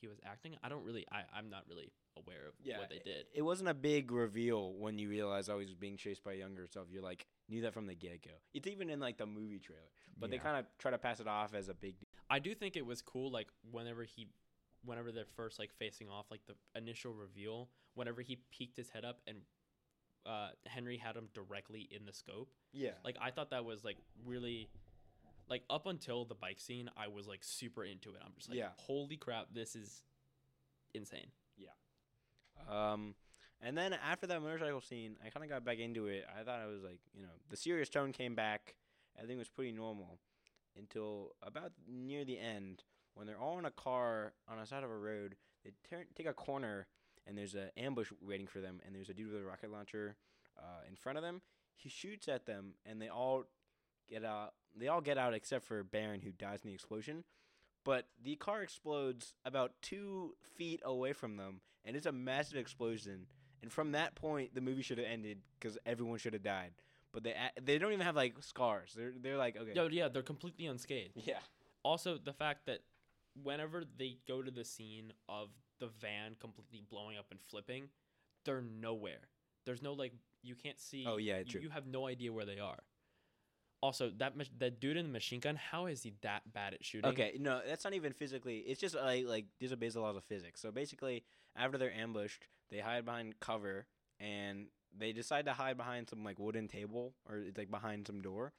he 0.01 0.07
was 0.07 0.19
acting. 0.25 0.57
I 0.63 0.69
don't 0.69 0.85
really, 0.85 1.07
I, 1.11 1.23
I'm 1.37 1.51
not 1.51 1.65
really 1.69 1.93
aware 2.17 2.47
of 2.49 2.55
Yeah, 2.63 2.79
what 2.79 2.91
they 2.91 3.01
did. 3.05 3.27
It 3.35 3.43
wasn't 3.43 3.69
a 3.69 3.75
big 3.75 4.11
reveal 4.11 4.75
when 4.75 4.99
you 4.99 5.09
realize 5.09 5.49
I 5.49 5.55
was 5.55 5.75
being 5.75 5.97
chased 5.97 6.23
by 6.23 6.33
younger 6.33 6.67
self. 6.67 6.87
You're 6.91 7.03
like 7.03 7.27
knew 7.49 7.63
that 7.63 7.75
from 7.75 7.87
the 7.87 7.95
get 7.95 8.23
go. 8.23 8.31
It's 8.53 8.67
even 8.67 8.91
in 8.91 9.01
like 9.01 9.19
the 9.19 9.27
movie 9.27 9.59
trailer, 9.59 9.83
but 10.19 10.31
they 10.31 10.39
kind 10.39 10.57
of 10.59 10.67
try 10.79 10.91
to 10.91 10.99
pass 10.99 11.21
it 11.21 11.27
off 11.27 11.55
as 11.55 11.69
a 11.69 11.75
big. 11.75 11.99
deal. 11.99 12.09
I 12.31 12.39
do 12.39 12.55
think 12.55 12.77
it 12.77 12.87
was 12.87 13.03
cool, 13.03 13.31
like 13.31 13.49
whenever 13.71 14.05
he, 14.05 14.29
whenever 14.85 15.13
they're 15.13 15.25
first 15.37 15.59
like 15.59 15.73
facing 15.79 16.09
off, 16.09 16.27
like 16.31 16.41
the 16.47 16.55
initial 16.79 17.13
reveal, 17.13 17.69
whenever 17.95 18.23
he 18.23 18.39
peeked 18.51 18.77
his 18.77 18.91
head 18.91 19.05
up 19.05 19.21
and 19.27 19.39
uh, 20.27 20.49
Henry 20.67 20.97
had 20.97 21.17
him 21.17 21.29
directly 21.35 21.89
in 21.91 22.07
the 22.07 22.13
scope. 22.13 22.49
Yeah, 22.73 22.93
Like 23.05 23.17
I 23.21 23.31
thought 23.31 23.51
that 23.51 23.65
was 23.65 23.85
like 23.85 23.99
really, 24.25 24.69
like 25.49 25.63
up 25.71 25.87
until 25.87 26.25
the 26.25 26.35
bike 26.35 26.61
scene, 26.61 26.91
I 26.97 27.09
was 27.09 27.27
like 27.27 27.43
super 27.45 27.85
into 27.85 28.11
it. 28.11 28.21
I'm 28.25 28.33
just 28.37 28.49
like, 28.49 28.59
Yeah. 28.59 28.69
holy 28.77 29.17
crap, 29.17 29.49
this 29.53 29.75
is 29.77 30.03
insane. 30.95 31.27
Yeah. 31.57 31.73
Um, 32.69 33.15
and 33.61 33.77
then 33.77 33.93
after 33.95 34.27
that 34.27 34.41
motorcycle 34.43 34.81
scene, 34.81 35.17
I 35.25 35.31
kind 35.31 35.45
of 35.45 35.51
got 35.51 35.65
back 35.65 35.79
into 35.79 36.07
it. 36.07 36.25
I 36.39 36.43
thought 36.45 36.61
I 36.61 36.67
was 36.67 36.83
like, 36.83 36.99
you 37.15 37.23
know, 37.23 37.29
the 37.51 37.57
serious 37.57 37.89
tone 37.89 38.13
came 38.13 38.35
back. 38.35 38.75
Everything 39.17 39.39
was 39.39 39.49
pretty 39.49 39.73
normal 39.73 40.19
until 40.77 41.35
about 41.43 41.73
near 41.89 42.25
the 42.25 42.39
end 42.39 42.83
when 43.15 43.27
they're 43.27 43.39
all 43.39 43.59
in 43.59 43.65
a 43.65 43.71
car 43.71 44.33
on 44.49 44.59
the 44.59 44.67
side 44.67 44.83
of 44.85 44.91
a 44.91 44.97
road. 44.97 45.37
They 45.65 45.71
turn, 45.89 46.05
take 46.15 46.27
a 46.27 46.35
corner, 46.35 46.87
and 47.27 47.39
there's 47.39 47.55
an 47.55 47.71
ambush 47.77 48.11
waiting 48.21 48.47
for 48.47 48.61
them. 48.61 48.81
And 48.85 48.95
there's 48.95 49.09
a 49.09 49.15
dude 49.15 49.33
with 49.33 49.41
a 49.41 49.45
rocket 49.45 49.71
launcher 49.71 50.17
uh, 50.59 50.83
in 50.89 50.97
front 50.97 51.17
of 51.17 51.23
them. 51.25 51.41
He 51.77 51.89
shoots 51.89 52.29
at 52.29 52.45
them, 52.47 52.75
and 52.85 53.01
they 53.01 53.09
all 53.09 53.45
get 54.09 54.25
out. 54.25 54.55
They 54.77 54.89
all 54.89 55.01
get 55.01 55.19
out 55.19 55.35
except 55.35 55.65
for 55.65 55.83
Baron, 55.85 56.21
who 56.21 56.31
dies 56.33 56.61
in 56.65 56.69
the 56.69 56.75
explosion. 56.75 57.25
But 57.85 58.07
the 58.23 58.37
car 58.37 58.63
explodes 58.63 59.35
about 59.45 59.73
two 59.83 60.35
feet 60.57 60.81
away 60.85 61.13
from 61.13 61.37
them, 61.37 61.61
and 61.85 61.97
it's 61.97 62.07
a 62.07 62.13
massive 62.13 62.57
explosion. 62.57 63.27
And 63.63 63.71
from 63.71 63.93
that 63.93 64.15
point, 64.15 64.55
the 64.55 64.61
movie 64.61 64.83
should 64.83 64.99
have 64.99 65.07
ended 65.07 65.39
because 65.59 65.79
everyone 65.85 66.19
should 66.19 66.33
have 66.33 66.43
died. 66.43 66.73
But 67.13 67.25
they 67.25 67.35
they 67.63 67.79
don't 67.79 67.93
even 67.93 68.05
have 68.05 68.17
like 68.17 68.35
scars. 68.41 68.93
They're 68.97 69.13
they're 69.21 69.37
like 69.37 69.57
okay. 69.57 69.73
Yo, 69.75 69.87
yeah, 69.89 70.09
they're 70.09 70.23
completely 70.23 70.67
unscathed. 70.67 71.13
Yeah. 71.17 71.39
also 71.85 72.19
the 72.19 72.33
fact 72.33 72.67
that 72.67 72.81
whenever 73.43 73.85
they 73.97 74.19
go 74.27 74.43
to 74.43 74.51
the 74.51 74.65
scene 74.65 75.13
of 75.29 75.49
the 75.81 75.87
van 75.87 76.37
completely 76.41 76.83
blowing 76.89 77.17
up 77.19 77.27
and 77.31 77.41
flipping, 77.41 77.89
they're 78.45 78.63
nowhere. 78.63 79.29
There's 79.65 79.83
no 79.83 79.93
like 79.93 80.13
you 80.43 80.55
can't 80.55 80.81
see. 80.81 81.05
Oh, 81.07 81.17
yeah, 81.17 81.39
you, 81.39 81.45
true. 81.45 81.61
You 81.61 81.71
have 81.71 81.87
no 81.87 82.07
idea 82.07 82.33
where 82.33 82.45
they 82.45 82.59
are. 82.59 82.83
Also, 83.85 84.11
that 84.17 84.33
that 84.61 84.81
dude 84.81 84.97
in 84.97 85.05
the 85.05 85.13
machine 85.13 85.41
gun, 85.41 85.57
how 85.57 85.85
is 85.85 86.03
he 86.03 86.15
that 86.23 86.41
bad 86.51 86.73
at 86.73 86.83
shooting? 86.83 87.11
Okay, 87.11 87.37
no, 87.39 87.61
that's 87.69 87.85
not 87.85 87.93
even 87.93 88.15
physically. 88.15 88.61
It's 88.61 88.81
just 88.81 88.95
like 88.95 89.27
like 89.27 89.45
these 89.61 89.73
are 89.73 89.77
basic 89.77 90.01
laws 90.01 90.17
of 90.17 90.25
physics. 90.25 90.63
So 90.63 90.71
basically, 90.71 91.23
after 91.55 91.77
they're 91.77 91.93
ambushed, 91.93 92.47
they 92.71 92.79
hide 92.79 93.05
behind 93.05 93.39
cover 93.41 93.85
and 94.19 94.69
they 94.99 95.13
decide 95.13 95.45
to 95.45 95.53
hide 95.53 95.77
behind 95.77 96.09
some 96.09 96.25
like 96.25 96.39
wooden 96.39 96.67
table 96.67 97.13
or 97.29 97.37
it's, 97.37 97.59
like 97.59 97.71
behind 97.71 98.07
some 98.07 98.23
door. 98.23 98.55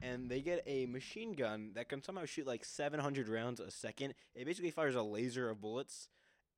And 0.00 0.30
they 0.30 0.40
get 0.40 0.62
a 0.66 0.86
machine 0.86 1.34
gun 1.34 1.72
that 1.74 1.90
can 1.90 2.02
somehow 2.02 2.24
shoot 2.24 2.46
like 2.46 2.64
700 2.64 3.28
rounds 3.28 3.60
a 3.60 3.70
second. 3.70 4.14
It 4.34 4.46
basically 4.46 4.70
fires 4.70 4.94
a 4.94 5.02
laser 5.02 5.50
of 5.50 5.60
bullets, 5.60 6.08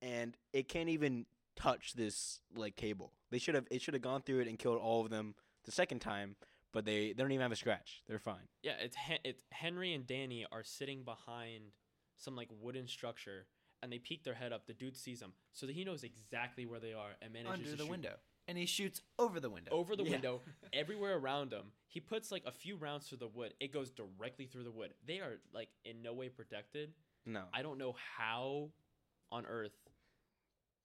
and 0.01 0.37
it 0.53 0.69
can't 0.69 0.91
even 0.91 1.27
touch 1.57 1.95
this 1.95 2.39
like 2.55 2.77
cable. 2.77 3.11
They 3.33 3.39
should 3.39 3.57
have 3.57 3.67
it 3.69 3.83
should 3.83 3.95
have 3.95 4.03
gone 4.05 4.23
through 4.23 4.43
it 4.43 4.47
and 4.47 4.61
killed 4.61 4.79
all 4.79 5.05
of 5.05 5.11
them 5.11 5.35
the 5.65 5.73
second 5.73 5.99
time, 5.99 6.37
but 6.77 6.85
they, 6.85 7.15
they 7.15 7.23
don't 7.23 7.33
even 7.33 7.41
have 7.41 7.53
a 7.53 7.57
scratch. 7.57 8.03
They're 8.07 8.19
fine. 8.19 8.49
Yeah, 8.63 8.75
it's 8.79 8.95
Hen- 8.97 9.21
it's 9.25 9.41
Henry 9.51 9.95
and 9.95 10.07
Danny 10.07 10.45
are 10.53 10.63
sitting 10.63 11.05
behind 11.05 11.73
some 12.19 12.37
like 12.37 12.51
wooden 12.61 12.87
structure, 12.87 13.47
and 13.83 13.91
they 13.91 13.99
peek 13.99 14.25
their 14.25 14.35
head 14.35 14.53
up. 14.53 14.67
The 14.67 14.75
dude 14.75 14.95
sees 14.95 15.21
them, 15.21 15.33
so 15.55 15.65
that 15.65 15.75
he 15.75 15.85
knows 15.85 16.05
exactly 16.05 16.67
where 16.67 16.79
they 16.79 16.93
are 16.93 17.13
and 17.23 17.33
manages 17.33 17.53
under 17.55 17.65
to 17.71 17.77
the 17.77 17.83
shoot 17.85 17.91
window, 17.91 18.13
and 18.47 18.59
he 18.59 18.67
shoots 18.67 19.01
over 19.19 19.41
the 19.41 19.49
window. 19.49 19.71
over 19.73 19.97
the 19.97 20.05
Yeah. 20.05 20.11
window, 20.11 20.43
everywhere 20.75 21.17
around 21.17 21.51
him. 21.55 21.73
He 21.89 21.99
puts 22.01 22.31
like 22.31 22.43
a 22.45 22.53
few 22.53 22.77
rounds 22.77 23.09
through 23.09 23.19
the 23.19 23.29
wood. 23.29 23.55
It 23.59 23.73
goes 23.73 23.91
directly 23.91 24.45
through 24.45 24.65
the 24.65 24.71
wood. 24.71 24.93
They 25.07 25.21
are 25.21 25.39
like 25.55 25.71
in 25.87 26.03
no 26.03 26.13
way 26.13 26.29
protected. 26.29 26.93
No. 27.25 27.45
I 27.55 27.63
don't 27.63 27.79
know 27.79 27.95
how 28.19 28.69
on 29.33 29.47
earth. 29.47 29.73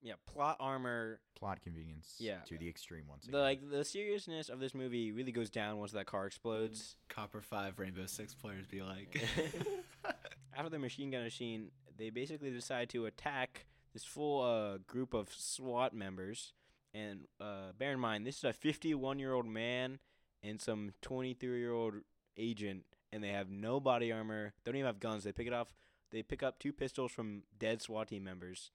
Yeah, 0.01 0.13
plot 0.31 0.57
armor. 0.59 1.19
Plot 1.37 1.61
convenience. 1.61 2.15
Yeah. 2.19 2.37
To 2.47 2.57
the 2.57 2.67
extreme 2.67 3.03
once 3.09 3.25
The 3.25 3.29
again. 3.29 3.41
like 3.41 3.69
the 3.69 3.83
seriousness 3.85 4.49
of 4.49 4.59
this 4.59 4.73
movie 4.73 5.11
really 5.11 5.31
goes 5.31 5.49
down 5.49 5.77
once 5.77 5.91
that 5.91 6.05
car 6.05 6.25
explodes. 6.27 6.95
Copper 7.09 7.41
Five, 7.41 7.79
Rainbow 7.79 8.05
Six 8.05 8.33
players 8.33 8.65
be 8.67 8.81
like. 8.81 9.21
After 10.55 10.69
the 10.69 10.79
machine 10.79 11.11
gun 11.11 11.23
machine, 11.23 11.71
they 11.97 12.09
basically 12.09 12.51
decide 12.51 12.89
to 12.89 13.05
attack 13.05 13.65
this 13.93 14.03
full 14.03 14.41
uh, 14.43 14.77
group 14.87 15.13
of 15.13 15.29
SWAT 15.33 15.93
members. 15.93 16.53
And 16.93 17.21
uh, 17.39 17.71
bear 17.77 17.93
in 17.93 17.99
mind, 17.99 18.25
this 18.27 18.37
is 18.37 18.43
a 18.43 18.53
51 18.53 19.17
year 19.19 19.33
old 19.33 19.45
man 19.45 19.99
and 20.43 20.59
some 20.59 20.91
23 21.01 21.57
year 21.59 21.71
old 21.71 21.93
agent, 22.37 22.83
and 23.13 23.23
they 23.23 23.29
have 23.29 23.49
no 23.49 23.79
body 23.79 24.11
armor. 24.11 24.53
They 24.63 24.71
don't 24.71 24.77
even 24.79 24.87
have 24.87 24.99
guns. 24.99 25.23
They 25.23 25.31
pick 25.31 25.47
it 25.47 25.53
off. 25.53 25.73
They 26.11 26.21
pick 26.23 26.43
up 26.43 26.59
two 26.59 26.73
pistols 26.73 27.11
from 27.11 27.43
dead 27.57 27.81
SWAT 27.81 28.09
team 28.09 28.23
members, 28.25 28.71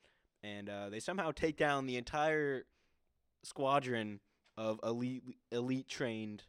and 0.47 0.69
uh, 0.69 0.89
they 0.91 1.01
somehow 1.01 1.33
take 1.33 1.57
down 1.57 1.87
the 1.87 1.97
entire 1.97 2.65
squadron 3.43 4.21
of 4.57 4.81
elite 4.83 5.23
elite 5.53 5.89
trained. 5.89 6.45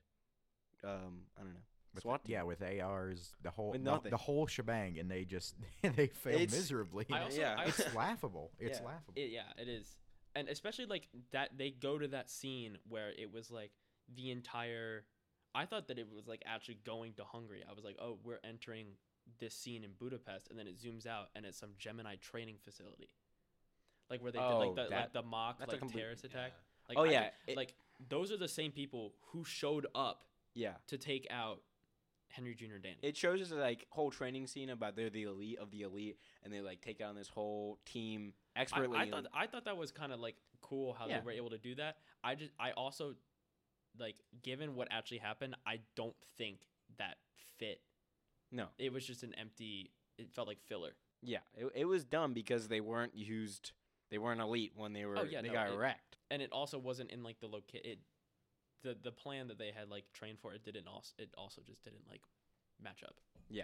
Um, 0.83 1.23
I 1.37 1.41
don't 1.41 1.53
know. 1.53 1.59
With, 1.93 2.03
SWAT 2.03 2.25
team. 2.25 2.33
yeah, 2.33 2.43
with 2.43 2.61
ARs, 2.61 3.33
the 3.41 3.49
whole 3.49 3.71
With 3.71 3.83
the, 3.83 3.89
nothing. 3.91 4.11
the 4.11 4.17
whole 4.17 4.45
shebang, 4.45 4.99
and 4.99 5.09
they 5.09 5.23
just 5.25 5.55
they 5.81 6.07
fail 6.07 6.35
It's- 6.35 6.51
miserably. 6.51 7.05
I 7.11 7.23
also, 7.23 7.39
Yeah. 7.41 7.55
I 7.57 7.63
it's 7.65 7.95
laughable. 7.95 8.51
It's 8.59 8.79
Yeah. 8.79 8.85
laughable. 8.85 9.13
it, 9.15 9.31
yeah, 9.31 9.41
it 9.57 9.67
is, 9.67 9.95
and 10.35 10.47
especially 10.47 10.85
like 10.85 11.07
that 11.31 11.57
they 11.57 11.71
go 11.71 11.97
to 11.97 12.07
that 12.09 12.29
scene 12.29 12.77
where 12.87 13.11
it 13.17 13.31
was 13.33 13.49
like 13.51 13.71
the 14.15 14.31
entire. 14.31 15.05
I 15.55 15.65
thought 15.65 15.87
that 15.87 15.97
it 15.97 16.07
was 16.13 16.27
like 16.27 16.43
actually 16.45 16.77
going 16.85 17.13
to 17.13 17.23
Hungary. 17.23 17.63
I 17.67 17.73
was 17.73 17.83
like, 17.83 17.97
oh, 17.99 18.19
we're 18.23 18.39
entering 18.43 18.87
this 19.39 19.55
scene 19.55 19.83
in 19.83 19.91
Budapest, 19.99 20.49
and 20.51 20.59
then 20.59 20.67
it 20.67 20.77
zooms 20.79 21.07
out, 21.07 21.29
and 21.35 21.45
it's 21.47 21.57
some 21.57 21.71
Gemini 21.79 22.15
training 22.17 22.57
facility, 22.63 23.09
like 24.09 24.21
where 24.21 24.31
they 24.31 24.39
did 24.39 24.45
Oh, 24.45 24.59
like 24.59 24.75
the 24.75 24.95
like 24.95 25.13
the 25.13 25.23
mock 25.23 25.59
like 25.59 25.79
complete- 25.79 25.99
terrorist 26.01 26.23
attack. 26.23 26.53
Like, 26.89 26.97
Oh, 26.97 27.03
I 27.05 27.11
yeah, 27.11 27.29
it- 27.47 27.57
like 27.57 27.73
those 28.09 28.31
are 28.31 28.37
the 28.37 28.47
same 28.47 28.71
people 28.71 29.13
who 29.31 29.43
showed 29.43 29.87
up 29.95 30.23
Yeah. 30.53 30.75
to 30.87 30.97
take 30.97 31.27
out 31.29 31.61
Henry 32.29 32.53
Jr. 32.55 32.77
Danny. 32.81 32.97
It 33.01 33.17
shows 33.17 33.41
us 33.41 33.51
like 33.51 33.85
whole 33.89 34.11
training 34.11 34.47
scene 34.47 34.69
about 34.69 34.95
they're 34.95 35.09
the 35.09 35.23
elite 35.23 35.59
of 35.59 35.71
the 35.71 35.81
elite, 35.81 36.19
and 36.43 36.53
they 36.53 36.61
like 36.61 36.81
take 36.81 37.01
on 37.03 37.15
this 37.15 37.27
whole 37.29 37.79
team 37.85 38.33
expertly. 38.55 38.97
I 38.97 39.03
and- 39.03 39.11
thought 39.11 39.25
I 39.33 39.47
thought 39.47 39.65
that 39.65 39.77
was 39.77 39.91
kind 39.91 40.11
of 40.13 40.19
like 40.19 40.35
cool 40.61 40.93
how 40.93 41.07
Yeah. 41.07 41.19
they 41.19 41.25
were 41.25 41.31
able 41.31 41.49
to 41.51 41.57
do 41.57 41.75
that. 41.75 41.97
I 42.23 42.35
just 42.35 42.51
I 42.59 42.71
also 42.71 43.15
like 43.97 44.15
given 44.43 44.75
what 44.75 44.87
actually 44.91 45.17
happened, 45.19 45.55
I 45.65 45.79
don't 45.95 46.15
think 46.37 46.59
that 46.97 47.17
fit. 47.57 47.81
no, 48.51 48.67
It 48.77 48.93
was 48.93 49.05
just 49.05 49.23
an 49.23 49.33
empty. 49.35 49.91
It 50.17 50.31
felt 50.31 50.47
like 50.47 50.61
filler. 50.61 50.95
yeah, 51.21 51.39
it, 51.55 51.71
it 51.75 51.85
was 51.85 52.03
dumb 52.05 52.33
because 52.33 52.67
they 52.67 52.79
weren't 52.81 53.15
used. 53.15 53.71
They 54.09 54.17
weren't 54.17 54.39
elite 54.41 54.71
when 54.75 54.93
they 54.93 55.05
were. 55.05 55.17
Oh, 55.19 55.23
yeah, 55.23 55.41
they 55.41 55.49
no, 55.49 55.53
got 55.53 55.69
it- 55.71 55.77
wrecked. 55.77 56.17
and 56.31 56.41
it 56.41 56.51
also 56.51 56.77
wasn't 56.79 57.11
in 57.11 57.23
like 57.23 57.39
the 57.39 57.47
loca 57.47 57.77
it 57.89 57.99
the 58.83 58.95
the 59.01 59.11
plan 59.11 59.47
that 59.47 59.57
they 59.57 59.71
had 59.77 59.89
like 59.89 60.05
trained 60.13 60.39
for 60.39 60.53
it 60.53 60.63
didn't 60.63 60.87
also 60.87 61.11
it 61.17 61.29
also 61.37 61.61
just 61.65 61.83
didn't 61.83 62.07
like 62.07 62.21
match 62.81 63.01
up 63.03 63.15
Yeah. 63.49 63.63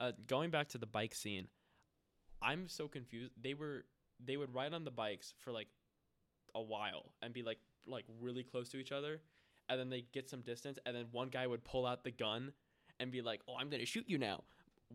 uh 0.00 0.12
going 0.26 0.50
back 0.50 0.68
to 0.70 0.78
the 0.78 0.86
bike 0.86 1.14
scene 1.14 1.48
i'm 2.40 2.68
so 2.68 2.86
confused 2.88 3.32
they 3.40 3.54
were 3.54 3.84
they 4.24 4.36
would 4.36 4.54
ride 4.54 4.74
on 4.74 4.84
the 4.84 4.90
bikes 4.92 5.34
for 5.38 5.50
like 5.50 5.66
a 6.54 6.62
while 6.62 7.12
and 7.20 7.32
be 7.34 7.42
like 7.42 7.58
like 7.86 8.04
really 8.20 8.44
close 8.44 8.68
to 8.70 8.76
each 8.78 8.92
other 8.92 9.20
and 9.68 9.80
then 9.80 9.90
they 9.90 10.04
get 10.12 10.30
some 10.30 10.40
distance 10.42 10.78
and 10.86 10.94
then 10.94 11.06
one 11.10 11.28
guy 11.28 11.46
would 11.46 11.64
pull 11.64 11.84
out 11.84 12.04
the 12.04 12.10
gun 12.12 12.52
and 13.00 13.10
be 13.10 13.22
like 13.22 13.40
oh 13.48 13.54
i'm 13.58 13.68
gonna 13.70 13.84
shoot 13.86 14.04
you 14.06 14.18
now 14.18 14.42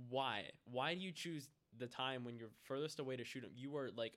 why 0.09 0.43
why 0.71 0.93
do 0.93 1.01
you 1.01 1.11
choose 1.11 1.49
the 1.77 1.87
time 1.87 2.23
when 2.23 2.37
you're 2.37 2.49
furthest 2.63 2.99
away 2.99 3.17
to 3.17 3.25
shoot 3.25 3.43
him 3.43 3.51
you 3.55 3.69
were 3.71 3.89
like 3.97 4.13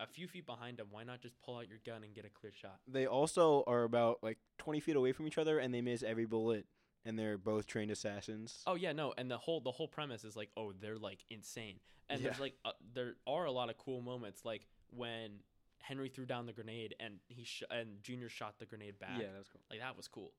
a 0.00 0.06
few 0.06 0.26
feet 0.26 0.46
behind 0.46 0.80
him 0.80 0.86
why 0.90 1.04
not 1.04 1.20
just 1.20 1.34
pull 1.42 1.56
out 1.58 1.68
your 1.68 1.78
gun 1.86 2.02
and 2.02 2.14
get 2.14 2.24
a 2.24 2.30
clear 2.30 2.52
shot 2.52 2.80
They 2.88 3.06
also 3.06 3.62
are 3.66 3.84
about 3.84 4.18
like 4.22 4.38
twenty 4.58 4.80
feet 4.80 4.96
away 4.96 5.12
from 5.12 5.26
each 5.26 5.38
other, 5.38 5.58
and 5.58 5.72
they 5.74 5.80
miss 5.80 6.02
every 6.02 6.26
bullet. 6.26 6.66
And 7.04 7.18
they're 7.18 7.36
both 7.36 7.66
trained 7.66 7.90
assassins. 7.90 8.62
Oh 8.64 8.76
yeah, 8.76 8.92
no, 8.92 9.12
and 9.18 9.28
the 9.28 9.36
whole 9.38 9.60
the 9.60 9.72
whole 9.72 9.88
premise 9.88 10.22
is 10.22 10.36
like, 10.36 10.50
oh, 10.56 10.72
they're 10.80 10.98
like 10.98 11.24
insane, 11.30 11.80
and 12.08 12.22
there's 12.24 12.38
like 12.38 12.54
uh, 12.64 12.70
there 12.94 13.14
are 13.26 13.44
a 13.44 13.50
lot 13.50 13.70
of 13.70 13.78
cool 13.78 14.00
moments, 14.00 14.44
like 14.44 14.66
when 14.90 15.40
Henry 15.80 16.08
threw 16.08 16.26
down 16.26 16.46
the 16.46 16.52
grenade 16.52 16.94
and 17.00 17.14
he 17.26 17.42
sh- 17.44 17.64
and 17.70 18.00
Junior 18.04 18.28
shot 18.28 18.60
the 18.60 18.66
grenade 18.66 19.00
back. 19.00 19.18
yeah, 19.18 19.26
that's 19.36 19.48
cool. 19.48 19.60
like 19.68 19.80
that 19.80 19.96
was 19.96 20.06
cool. 20.06 20.32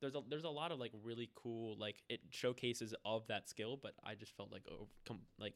There's 0.00 0.16
a 0.16 0.22
there's 0.28 0.42
a 0.44 0.48
lot 0.50 0.72
of 0.72 0.80
like 0.80 0.92
really 1.04 1.30
cool 1.36 1.76
like 1.78 2.02
it 2.08 2.18
showcases 2.30 2.92
of 3.04 3.26
that 3.28 3.48
skill, 3.48 3.78
but 3.80 3.92
I 4.04 4.14
just 4.16 4.36
felt 4.36 4.50
like 4.50 4.62
over, 4.68 4.90
com- 5.06 5.20
like 5.38 5.54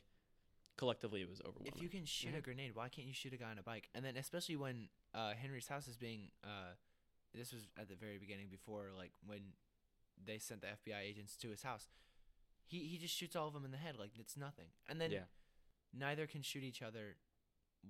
collectively 0.81 1.21
it 1.21 1.29
was 1.29 1.41
overwhelming. 1.41 1.73
If 1.75 1.81
you 1.83 1.89
can 1.89 2.05
shoot 2.05 2.35
a 2.37 2.41
grenade, 2.41 2.73
why 2.75 2.89
can't 2.89 3.07
you 3.07 3.13
shoot 3.15 3.33
a 3.33 3.37
guy 3.37 3.51
on 3.51 3.59
a 3.59 3.63
bike? 3.63 3.89
And 3.95 4.05
then 4.05 4.17
especially 4.17 4.57
when 4.57 4.89
uh, 5.15 5.33
Henry's 5.41 5.69
house 5.69 5.87
is 5.87 5.97
being 5.97 6.31
uh, 6.43 6.73
this 7.35 7.53
was 7.53 7.69
at 7.79 7.89
the 7.89 7.95
very 7.95 8.19
beginning 8.19 8.49
before 8.51 8.87
like 8.97 9.13
when 9.25 9.41
they 10.25 10.39
sent 10.39 10.63
the 10.63 10.67
FBI 10.69 11.01
agents 11.03 11.37
to 11.37 11.51
his 11.51 11.63
house. 11.63 11.87
He 12.67 12.79
he 12.81 12.99
just 12.99 13.15
shoots 13.15 13.37
all 13.37 13.47
of 13.49 13.55
them 13.55 13.65
in 13.65 13.71
the 13.71 13.77
head 13.77 13.95
like 13.99 14.13
it's 14.19 14.37
nothing. 14.37 14.67
And 14.89 15.01
then 15.01 15.11
Yeah. 15.13 15.25
neither 15.93 16.27
can 16.27 16.43
shoot 16.43 16.63
each 16.65 16.83
other 16.83 17.17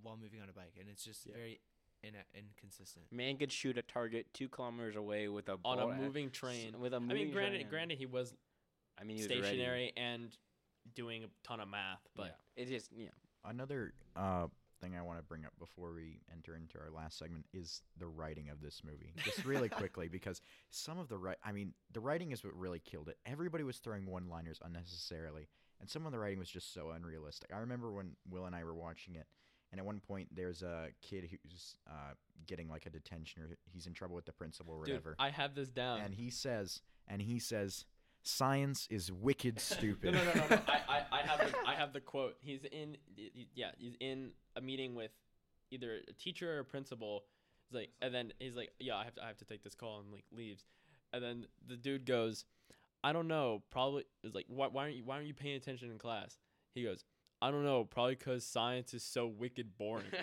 while 0.02 0.16
moving 0.16 0.40
on 0.42 0.48
a 0.48 0.52
bike 0.52 0.74
and 0.78 0.88
it's 0.88 1.04
just 1.04 1.26
Yeah. 1.26 1.34
very 1.34 1.60
in- 2.02 2.14
inconsistent. 2.34 3.10
Man 3.12 3.36
could 3.38 3.52
shoot 3.52 3.76
a 3.78 3.82
target 3.82 4.26
two 4.34 4.48
kilometers 4.48 4.96
away 4.96 5.28
with 5.28 5.48
a 5.48 5.58
on 5.64 5.78
a 5.78 5.86
moving 5.96 6.30
train. 6.30 6.78
With 6.80 6.92
a 6.92 6.96
I 6.96 6.98
moving 7.00 7.16
mean, 7.26 7.32
granted, 7.32 7.58
train. 7.58 7.68
granted, 7.70 7.98
he 7.98 8.06
was 8.06 8.34
I 8.98 9.04
mean, 9.04 9.16
he 9.16 9.22
was 9.22 9.30
ready. 9.30 9.42
stationary 9.42 9.92
and 9.96 10.36
doing 10.94 11.24
a 11.24 11.28
ton 11.46 11.60
of 11.60 11.68
math, 11.68 12.00
but 12.16 12.36
yeah. 12.56 12.62
it 12.62 12.68
just 12.68 12.90
yeah. 12.96 13.08
Another 13.44 13.94
uh, 14.16 14.46
thing 14.80 14.96
I 14.96 15.02
want 15.02 15.18
to 15.18 15.24
bring 15.24 15.44
up 15.44 15.52
before 15.58 15.92
we 15.94 16.20
enter 16.32 16.56
into 16.56 16.78
our 16.78 16.90
last 16.90 17.18
segment 17.18 17.46
is 17.52 17.82
the 17.98 18.06
writing 18.06 18.48
of 18.48 18.60
this 18.60 18.82
movie. 18.84 19.12
Just 19.24 19.44
really 19.44 19.68
quickly, 19.80 20.08
because 20.08 20.40
some 20.70 20.98
of 20.98 21.08
the 21.08 21.18
right, 21.18 21.36
I 21.44 21.52
mean, 21.52 21.74
the 21.92 22.00
writing 22.00 22.32
is 22.32 22.42
what 22.42 22.54
really 22.54 22.80
killed 22.80 23.08
it. 23.08 23.18
Everybody 23.26 23.64
was 23.64 23.78
throwing 23.78 24.06
one-liners 24.06 24.58
unnecessarily, 24.64 25.48
and 25.80 25.88
some 25.88 26.06
of 26.06 26.12
the 26.12 26.18
writing 26.18 26.38
was 26.38 26.50
just 26.50 26.74
so 26.74 26.90
unrealistic. 26.90 27.50
I 27.54 27.58
remember 27.58 27.92
when 27.92 28.16
Will 28.28 28.46
and 28.46 28.54
I 28.54 28.64
were 28.64 28.74
watching 28.74 29.14
it, 29.14 29.26
and 29.70 29.78
at 29.78 29.86
one 29.86 30.00
point 30.00 30.28
there's 30.34 30.62
a 30.62 30.88
kid 31.02 31.28
who's 31.30 31.76
uh, 31.88 32.14
getting 32.46 32.68
like 32.68 32.86
a 32.86 32.90
detention, 32.90 33.42
or 33.42 33.48
he's 33.64 33.86
in 33.86 33.92
trouble 33.92 34.16
with 34.16 34.26
the 34.26 34.32
principal 34.32 34.74
or 34.74 34.84
dude, 34.84 34.94
whatever, 34.94 35.16
I 35.18 35.30
have 35.30 35.54
this 35.54 35.68
down. 35.68 36.00
and 36.00 36.14
he 36.14 36.30
says, 36.30 36.82
and 37.06 37.22
he 37.22 37.38
says, 37.38 37.84
"Science 38.22 38.86
is 38.90 39.10
wicked 39.10 39.60
stupid." 39.60 40.14
no, 40.14 40.24
no, 40.24 40.32
no. 40.34 40.46
no. 40.50 40.60
I, 40.68 40.80
I, 40.88 41.02
I 41.12 41.26
have 41.26 41.38
the, 41.38 41.56
I 41.68 41.74
have 41.74 41.92
the 41.92 42.00
quote. 42.00 42.36
He's 42.40 42.64
in, 42.64 42.96
y- 43.16 43.30
y- 43.34 43.46
yeah, 43.54 43.70
he's 43.78 43.94
in 44.00 44.30
a 44.56 44.60
meeting 44.60 44.94
with 44.94 45.10
either 45.70 46.00
a 46.08 46.12
teacher 46.12 46.56
or 46.56 46.60
a 46.60 46.64
principal. 46.64 47.24
He's 47.68 47.76
like, 47.76 47.90
and 48.02 48.14
then 48.14 48.32
he's 48.38 48.56
like, 48.56 48.70
yeah, 48.78 48.96
I 48.96 49.04
have 49.04 49.14
to, 49.14 49.22
I 49.24 49.28
have 49.28 49.38
to 49.38 49.44
take 49.44 49.62
this 49.62 49.74
call, 49.74 50.00
and 50.00 50.12
like 50.12 50.24
leaves. 50.32 50.64
And 51.12 51.22
then 51.22 51.46
the 51.66 51.76
dude 51.76 52.06
goes, 52.06 52.44
I 53.02 53.12
don't 53.12 53.28
know, 53.28 53.62
probably 53.70 54.04
is 54.22 54.34
like, 54.34 54.46
why, 54.48 54.68
why 54.68 54.82
aren't 54.84 54.96
you, 54.96 55.04
why 55.04 55.16
aren't 55.16 55.26
you 55.26 55.34
paying 55.34 55.56
attention 55.56 55.90
in 55.90 55.98
class? 55.98 56.38
He 56.74 56.84
goes, 56.84 57.04
I 57.42 57.50
don't 57.50 57.64
know, 57.64 57.84
probably 57.84 58.14
because 58.14 58.44
science 58.44 58.94
is 58.94 59.02
so 59.02 59.26
wicked 59.26 59.76
boring. 59.78 60.04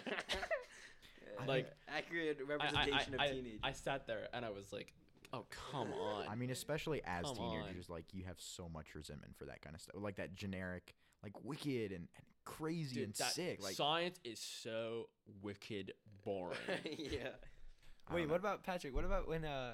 Like, 1.46 1.72
accurate 1.88 2.38
I, 2.40 2.44
I, 2.44 2.48
representation 2.48 3.14
I, 3.20 3.26
of 3.26 3.32
I, 3.32 3.34
teenage. 3.34 3.60
I 3.62 3.72
sat 3.72 4.08
there 4.08 4.28
and 4.34 4.44
I 4.44 4.50
was 4.50 4.74
like, 4.74 4.94
oh 5.38 5.46
come 5.72 5.94
on. 5.94 6.28
I 6.28 6.36
mean, 6.36 6.50
especially 6.50 7.02
as 7.06 7.26
Come 7.26 7.36
teenagers, 7.36 7.90
like 7.90 8.06
you 8.14 8.24
have 8.26 8.40
so 8.40 8.70
much 8.70 8.96
resentment 8.96 9.36
for 9.38 9.46
that 9.46 9.62
kind 9.62 9.76
of 9.76 9.82
stuff, 9.82 9.96
like 10.00 10.16
that 10.16 10.36
generic, 10.36 10.96
like 11.24 11.34
wicked 11.44 11.92
and, 11.92 12.08
and 12.16 12.26
crazy 12.46 12.96
Dude, 12.96 13.04
and 13.06 13.14
that 13.16 13.32
sick. 13.32 13.62
Like, 13.62 13.76
science 13.76 14.20
is 14.24 14.40
so 14.40 15.10
wicked 15.42 15.94
boring. 16.24 16.58
yeah. 16.98 17.30
I 18.08 18.16
Wait, 18.16 18.30
what 18.30 18.40
about 18.40 18.64
Patrick? 18.64 18.96
What 18.96 19.06
about 19.06 19.28
when 19.28 19.46
uh 19.46 19.74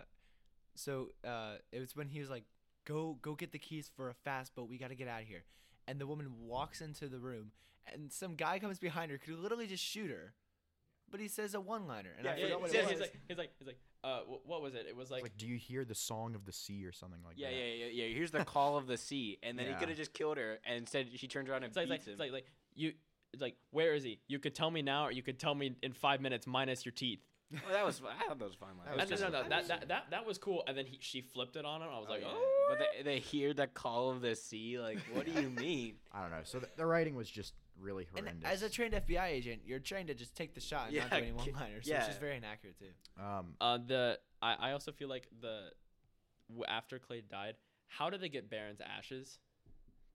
so 0.75 1.09
uh 1.25 1.55
it 1.71 1.79
was 1.79 1.95
when 1.95 2.07
he 2.07 2.19
was 2.19 2.29
like 2.29 2.45
go 2.85 3.17
go 3.21 3.35
get 3.35 3.51
the 3.51 3.59
keys 3.59 3.89
for 3.95 4.09
a 4.09 4.13
fast 4.13 4.55
boat. 4.55 4.69
We 4.69 4.77
got 4.77 4.89
to 4.89 4.95
get 4.95 5.07
out 5.07 5.21
of 5.21 5.27
here. 5.27 5.43
And 5.87 5.99
the 5.99 6.07
woman 6.07 6.27
walks 6.39 6.81
into 6.81 7.07
the 7.07 7.19
room 7.19 7.51
and 7.91 8.11
some 8.11 8.35
guy 8.35 8.59
comes 8.59 8.79
behind 8.79 9.11
her 9.11 9.17
could 9.17 9.37
literally 9.37 9.67
just 9.67 9.83
shoot 9.83 10.09
her. 10.09 10.33
But 11.11 11.19
he 11.19 11.27
says 11.27 11.53
a 11.53 11.59
one-liner 11.59 12.09
and 12.17 12.27
I 12.27 12.37
Yeah, 12.37 12.47
Yeah, 12.47 12.55
what 12.55 12.71
he's, 12.71 12.79
it 12.79 12.85
he's 12.85 12.91
was. 12.91 13.01
like, 13.01 13.17
he's 13.27 13.37
like, 13.37 13.51
he's 13.59 13.67
like, 13.67 13.77
uh, 14.03 14.19
what 14.45 14.61
was 14.61 14.73
it? 14.75 14.85
It 14.87 14.95
was 14.95 15.09
like, 15.09 15.23
like, 15.23 15.37
do 15.37 15.47
you 15.47 15.57
hear 15.57 15.85
the 15.85 15.95
song 15.95 16.35
of 16.35 16.45
the 16.45 16.51
sea 16.51 16.85
or 16.85 16.91
something 16.91 17.19
like 17.25 17.35
Yeah, 17.37 17.49
that? 17.49 17.55
yeah, 17.55 17.63
yeah, 17.65 17.85
yeah. 17.85 18.05
yeah. 18.05 18.13
Here's 18.15 18.31
the 18.31 18.43
call 18.43 18.77
of 18.77 18.87
the 18.87 18.97
sea, 18.97 19.37
and 19.43 19.57
then 19.57 19.67
he 19.67 19.73
could 19.75 19.87
have 19.89 19.97
just 19.97 20.13
killed 20.13 20.37
her, 20.37 20.59
and 20.65 20.77
instead 20.77 21.07
she 21.15 21.27
turns 21.27 21.49
around 21.49 21.63
and 21.63 21.65
it's 21.67 21.77
beats 21.77 21.89
like, 21.89 22.03
him. 22.05 22.11
it's 22.11 22.19
like, 22.19 22.31
like 22.31 22.45
you, 22.75 22.93
it's 23.31 23.41
like, 23.41 23.55
where 23.71 23.93
is 23.93 24.03
he? 24.03 24.19
You 24.27 24.39
could 24.39 24.53
tell 24.55 24.69
me 24.69 24.81
now, 24.81 25.05
or 25.07 25.11
you 25.11 25.23
could 25.23 25.39
tell 25.39 25.55
me 25.55 25.75
in 25.81 25.93
five 25.93 26.21
minutes 26.21 26.45
minus 26.45 26.85
your 26.85 26.91
teeth. 26.93 27.19
oh, 27.53 27.71
that 27.71 27.85
was. 27.85 28.01
I 28.01 28.27
thought 28.27 28.39
that 28.39 28.45
was 28.45 28.55
fine. 28.55 28.69
That 28.85 28.97
That 28.97 29.09
was 29.11 29.21
no, 29.21 29.27
was 29.27 29.33
no, 29.33 29.39
just- 29.39 29.49
no, 29.49 29.55
that, 29.57 29.67
that, 29.79 29.87
that, 29.89 30.05
that 30.11 30.25
was 30.25 30.37
cool. 30.37 30.63
And 30.67 30.77
then 30.77 30.85
he, 30.85 30.97
she 31.01 31.21
flipped 31.21 31.55
it 31.55 31.65
on 31.65 31.81
him. 31.81 31.87
I 31.91 31.97
was 31.99 32.07
Oh, 32.09 32.11
like, 32.13 32.21
yeah. 32.21 32.27
oh, 32.31 32.65
But 32.69 32.79
they, 32.97 33.03
they 33.03 33.19
hear 33.19 33.53
the 33.53 33.67
call 33.67 34.09
of 34.09 34.21
the 34.21 34.35
sea. 34.35 34.79
Like, 34.79 34.97
what 35.13 35.25
do 35.25 35.39
you 35.39 35.49
mean? 35.61 35.95
I 36.11 36.21
don't 36.21 36.31
know. 36.31 36.41
So 36.43 36.59
the, 36.59 36.67
the 36.77 36.85
writing 36.85 37.15
was 37.15 37.29
just 37.29 37.53
really 37.79 38.05
horrendous. 38.05 38.33
and 38.33 38.43
horrendous. 38.43 38.63
as 38.63 38.69
a 38.69 38.73
trained 38.73 38.93
FBI 38.93 39.27
agent, 39.27 39.61
you're 39.65 39.79
trained 39.79 40.07
to 40.07 40.13
just 40.13 40.35
take 40.35 40.53
the 40.53 40.61
shot 40.61 40.87
and 40.89 40.97
not 40.97 41.09
do 41.09 41.15
any 41.17 41.31
one-liners. 41.31 41.85
So 41.85 41.91
yeah. 41.91 41.99
it's 41.99 42.07
just 42.07 42.19
very 42.19 42.37
inaccurate 42.37 42.77
too. 42.77 43.23
um, 43.23 43.55
Uh, 43.61 43.77
the 43.85 44.19
I, 44.41 44.55
I 44.69 44.71
also 44.73 44.91
feel 44.91 45.09
like 45.09 45.27
the 45.41 45.71
after 46.67 46.99
Clay 46.99 47.21
died, 47.21 47.55
how 47.87 48.09
did 48.09 48.21
they 48.21 48.29
get 48.29 48.49
Baron's 48.49 48.81
ashes? 48.81 49.39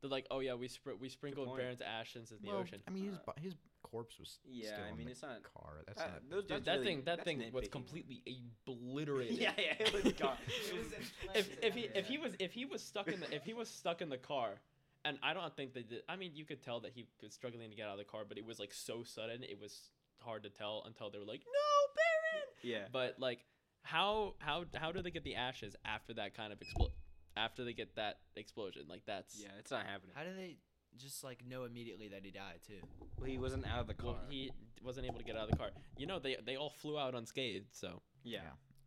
They're 0.00 0.10
like, 0.10 0.26
oh 0.30 0.38
yeah, 0.40 0.54
we 0.54 0.68
spr- 0.68 0.98
we 0.98 1.08
sprinkled. 1.08 1.56
Baron's 1.56 1.80
ashes 1.80 2.30
in 2.30 2.38
the 2.42 2.48
well, 2.52 2.58
ocean. 2.60 2.80
I 2.86 2.90
mean, 2.92 3.06
his 3.06 3.14
Uh, 3.26 3.32
his 3.40 3.54
corpse 3.82 4.18
was 4.18 4.38
Yeah, 4.48 4.68
still 4.74 4.84
I 4.84 4.88
in 4.90 4.96
mean, 4.96 5.06
the 5.06 5.12
it's 5.12 5.22
not- 5.22 5.42
car. 5.42 5.82
That's 5.86 6.00
uh, 6.00 6.06
not. 6.06 6.30
those- 6.30 6.44
Dude, 6.44 6.64
that 6.66 6.72
really- 6.74 6.84
thing 6.86 7.02
that 7.04 7.24
thing 7.24 7.38
was 7.52 7.64
nitpicking. 7.64 7.70
completely 7.72 8.22
obliterated. 8.68 9.38
yeah, 9.38 9.52
yeah, 9.58 9.74
it 9.80 9.92
was 10.04 10.12
gone. 10.12 10.36
if 11.34 11.58
if 11.62 11.74
he 11.74 11.88
if 11.94 12.06
he 12.06 12.18
was 12.18 12.34
if 12.38 12.52
he 12.52 12.64
was 12.64 12.82
stuck 12.82 13.08
in 13.08 13.18
the 13.20 13.34
if 13.34 13.44
he 13.44 13.54
was 13.54 13.68
stuck 13.68 14.00
in 14.02 14.08
the 14.08 14.18
car, 14.18 14.60
and 15.04 15.18
I 15.22 15.32
don't 15.34 15.54
think 15.56 15.74
they 15.74 15.82
did. 15.82 16.02
I 16.08 16.16
mean, 16.16 16.32
you 16.34 16.44
could 16.44 16.62
tell 16.62 16.80
that 16.80 16.92
he 16.92 17.06
was 17.22 17.32
struggling 17.34 17.70
to 17.70 17.76
get 17.76 17.87
out 17.87 17.92
of 17.92 17.98
the 17.98 18.04
car, 18.04 18.22
but 18.28 18.38
it 18.38 18.44
was 18.44 18.58
like 18.58 18.72
so 18.72 19.02
sudden. 19.04 19.42
It 19.42 19.58
was 19.61 19.90
hard 20.20 20.42
to 20.42 20.50
tell 20.50 20.82
until 20.87 21.11
they 21.11 21.18
were 21.18 21.24
like, 21.24 21.42
"No, 21.46 21.92
Baron!" 21.94 22.48
yeah. 22.62 22.88
But 22.92 23.16
like, 23.18 23.44
how 23.82 24.34
how 24.38 24.64
how 24.74 24.92
do 24.92 25.02
they 25.02 25.11
get 25.11 25.24
the 25.24 25.37
ashes 25.37 25.76
after 25.84 26.14
that 26.14 26.34
kind 26.37 26.52
of 26.52 26.58
explo- 26.61 26.92
After 27.37 27.64
they 27.64 27.72
get 27.72 27.94
that 27.96 28.18
explosion, 28.37 28.82
like 28.88 29.02
that's 29.06 29.40
Yeah, 29.40 29.48
it's 29.58 29.70
not 29.70 29.87
happening. 29.87 30.12
How 30.14 30.24
do 30.24 30.34
they 30.37 30.56
just 30.96 31.22
like 31.22 31.44
know 31.46 31.64
immediately 31.64 32.08
that 32.08 32.24
he 32.24 32.30
died 32.30 32.61
too? 32.66 32.80
Well, 33.18 33.28
he 33.28 33.38
wasn't 33.38 33.66
out 33.66 33.80
of 33.80 33.87
the 33.87 33.94
car. 33.94 34.12
Well, 34.14 34.22
he 34.28 34.50
wasn't 34.82 35.06
able 35.06 35.18
to 35.18 35.24
get 35.24 35.37
out 35.37 35.44
of 35.44 35.50
the 35.50 35.56
car. 35.56 35.70
You 35.96 36.06
know, 36.06 36.18
they 36.18 36.37
they 36.44 36.56
all 36.56 36.70
flew 36.70 36.98
out 36.98 37.14
unscathed. 37.14 37.68
So 37.72 38.02
yeah. 38.24 38.40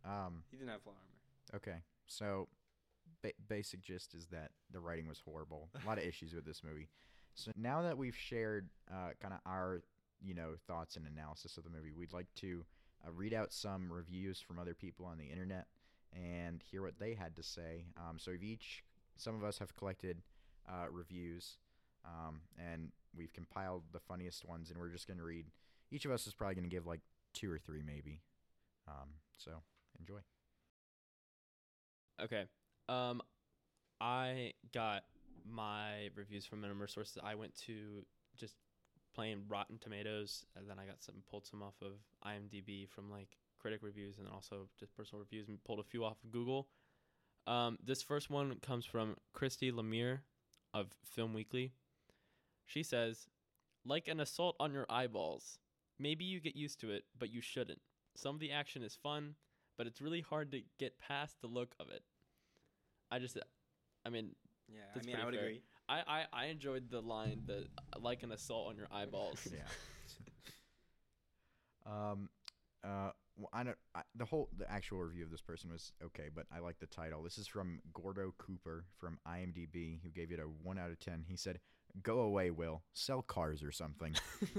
Um, 0.04 0.42
he 0.50 0.56
didn't 0.56 0.70
have 0.70 0.82
full 0.82 0.92
armor. 0.94 1.56
okay, 1.62 1.78
so 2.06 2.48
ba- 3.22 3.32
basic 3.48 3.80
gist 3.80 4.14
is 4.14 4.26
that 4.28 4.50
the 4.72 4.80
writing 4.80 5.08
was 5.08 5.20
horrible. 5.24 5.68
A 5.82 5.86
lot 5.86 5.98
of 5.98 6.04
issues 6.04 6.34
with 6.34 6.44
this 6.44 6.62
movie. 6.64 6.88
So 7.34 7.50
now 7.56 7.82
that 7.82 7.96
we've 7.96 8.16
shared 8.16 8.68
uh, 8.90 9.10
kind 9.20 9.32
of 9.34 9.40
our 9.46 9.82
you 10.20 10.34
know 10.34 10.54
thoughts 10.66 10.96
and 10.96 11.06
analysis 11.06 11.56
of 11.56 11.64
the 11.64 11.70
movie, 11.70 11.92
we'd 11.92 12.12
like 12.12 12.32
to 12.36 12.64
uh, 13.06 13.12
read 13.12 13.34
out 13.34 13.52
some 13.52 13.92
reviews 13.92 14.40
from 14.40 14.58
other 14.58 14.74
people 14.74 15.06
on 15.06 15.18
the 15.18 15.26
internet 15.26 15.66
and 16.12 16.62
hear 16.70 16.82
what 16.82 16.98
they 16.98 17.14
had 17.14 17.36
to 17.36 17.42
say. 17.42 17.86
Um, 17.96 18.18
so 18.18 18.30
we've 18.30 18.42
each, 18.42 18.84
some 19.16 19.34
of 19.34 19.44
us 19.44 19.58
have 19.58 19.74
collected 19.74 20.22
uh, 20.68 20.86
reviews, 20.90 21.56
um, 22.04 22.40
and 22.58 22.92
we've 23.16 23.32
compiled 23.32 23.82
the 23.92 24.00
funniest 24.00 24.46
ones, 24.46 24.70
and 24.70 24.78
we're 24.78 24.90
just 24.90 25.06
going 25.06 25.18
to 25.18 25.24
read. 25.24 25.46
Each 25.90 26.04
of 26.04 26.10
us 26.10 26.26
is 26.26 26.34
probably 26.34 26.54
going 26.54 26.68
to 26.68 26.74
give 26.74 26.86
like 26.86 27.00
two 27.32 27.50
or 27.50 27.58
three, 27.58 27.82
maybe. 27.82 28.20
Um, 28.86 29.10
so 29.36 29.52
enjoy. 29.98 30.20
okay, 32.22 32.44
um, 32.88 33.22
I 34.00 34.52
got 34.72 35.04
my 35.44 36.08
reviews 36.14 36.46
from 36.46 36.64
of 36.64 36.90
sources. 36.90 37.18
I 37.22 37.34
went 37.34 37.54
to 37.66 38.04
just 38.36 38.56
plain 39.14 39.42
Rotten 39.48 39.78
Tomatoes, 39.78 40.44
and 40.56 40.68
then 40.68 40.78
I 40.78 40.86
got 40.86 41.02
some 41.02 41.16
pulled 41.30 41.46
some 41.46 41.62
off 41.62 41.74
of 41.82 41.92
IMDb 42.26 42.88
from 42.88 43.10
like 43.10 43.36
critic 43.58 43.80
reviews, 43.82 44.18
and 44.18 44.28
also 44.28 44.68
just 44.78 44.96
personal 44.96 45.20
reviews, 45.20 45.48
and 45.48 45.62
pulled 45.64 45.80
a 45.80 45.84
few 45.84 46.04
off 46.04 46.22
of 46.24 46.32
Google. 46.32 46.68
Um, 47.46 47.78
this 47.84 48.02
first 48.02 48.30
one 48.30 48.56
comes 48.60 48.84
from 48.84 49.16
Christy 49.32 49.72
Lemire 49.72 50.20
of 50.72 50.88
Film 51.04 51.34
Weekly. 51.34 51.72
She 52.66 52.82
says, 52.82 53.26
"Like 53.84 54.08
an 54.08 54.20
assault 54.20 54.56
on 54.58 54.72
your 54.72 54.86
eyeballs. 54.88 55.58
Maybe 55.98 56.24
you 56.24 56.40
get 56.40 56.56
used 56.56 56.80
to 56.80 56.90
it, 56.90 57.04
but 57.18 57.30
you 57.30 57.40
shouldn't. 57.40 57.80
Some 58.16 58.34
of 58.34 58.40
the 58.40 58.52
action 58.52 58.82
is 58.82 58.96
fun, 58.96 59.36
but 59.76 59.86
it's 59.86 60.00
really 60.00 60.20
hard 60.20 60.50
to 60.52 60.62
get 60.78 60.98
past 60.98 61.40
the 61.40 61.48
look 61.48 61.74
of 61.78 61.88
it." 61.90 62.02
I 63.12 63.18
just, 63.18 63.38
I 64.06 64.08
mean, 64.08 64.30
Yeah, 64.68 64.80
That's 64.94 65.06
I 65.06 65.10
mean, 65.10 65.16
I 65.16 65.24
would 65.24 65.34
fair. 65.34 65.44
agree. 65.44 65.62
I, 65.88 66.02
I, 66.06 66.24
I 66.32 66.44
enjoyed 66.46 66.90
the 66.90 67.00
line 67.02 67.42
that 67.46 67.66
like 68.00 68.22
an 68.22 68.32
assault 68.32 68.70
on 68.70 68.76
your 68.76 68.88
eyeballs. 68.90 69.46
yeah. 69.52 69.68
um, 71.86 72.30
uh, 72.82 73.10
well, 73.36 73.50
I 73.52 73.62
don't. 73.64 73.76
I, 73.94 74.02
the 74.14 74.24
whole 74.24 74.48
the 74.56 74.70
actual 74.70 75.02
review 75.02 75.24
of 75.24 75.30
this 75.30 75.40
person 75.42 75.70
was 75.70 75.92
okay, 76.04 76.28
but 76.34 76.46
I 76.54 76.60
like 76.60 76.78
the 76.78 76.86
title. 76.86 77.22
This 77.22 77.38
is 77.38 77.46
from 77.46 77.80
Gordo 77.92 78.34
Cooper 78.38 78.84
from 78.98 79.18
IMDb, 79.26 80.00
who 80.02 80.10
gave 80.10 80.32
it 80.32 80.38
a 80.38 80.44
one 80.62 80.78
out 80.78 80.90
of 80.90 80.98
ten. 81.00 81.24
He 81.28 81.36
said, 81.36 81.58
"Go 82.02 82.20
away, 82.20 82.50
Will. 82.50 82.82
Sell 82.94 83.22
cars 83.22 83.62
or 83.62 83.72
something." 83.72 84.14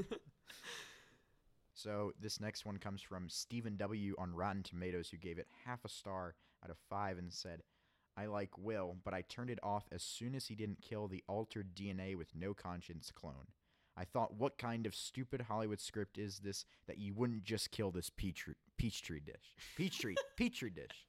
So 1.75 2.13
this 2.19 2.39
next 2.39 2.65
one 2.65 2.77
comes 2.77 3.01
from 3.01 3.29
Stephen 3.29 3.77
W. 3.77 4.15
on 4.19 4.33
Rotten 4.33 4.63
Tomatoes, 4.63 5.09
who 5.09 5.17
gave 5.17 5.39
it 5.39 5.47
half 5.65 5.83
a 5.83 5.89
star 5.89 6.35
out 6.63 6.69
of 6.69 6.77
five 6.89 7.17
and 7.17 7.33
said, 7.33 7.63
"I 8.15 8.25
like 8.25 8.57
Will, 8.57 8.97
but 9.03 9.13
I 9.13 9.21
turned 9.21 9.49
it 9.49 9.59
off 9.63 9.85
as 9.91 10.03
soon 10.03 10.35
as 10.35 10.47
he 10.47 10.55
didn't 10.55 10.81
kill 10.81 11.07
the 11.07 11.23
altered 11.27 11.75
DNA 11.75 12.15
with 12.15 12.35
no 12.35 12.53
conscience 12.53 13.11
clone. 13.11 13.47
I 13.95 14.05
thought, 14.05 14.33
what 14.35 14.57
kind 14.57 14.85
of 14.85 14.95
stupid 14.95 15.41
Hollywood 15.41 15.79
script 15.79 16.17
is 16.17 16.39
this 16.39 16.65
that 16.87 16.97
you 16.97 17.13
wouldn't 17.13 17.43
just 17.43 17.71
kill 17.71 17.91
this 17.91 18.09
peach 18.09 18.47
peachtree 18.77 19.19
dish? 19.19 19.55
Peach 19.75 19.93
Peachtree, 19.93 20.15
petri 20.35 20.69
dish, 20.71 21.07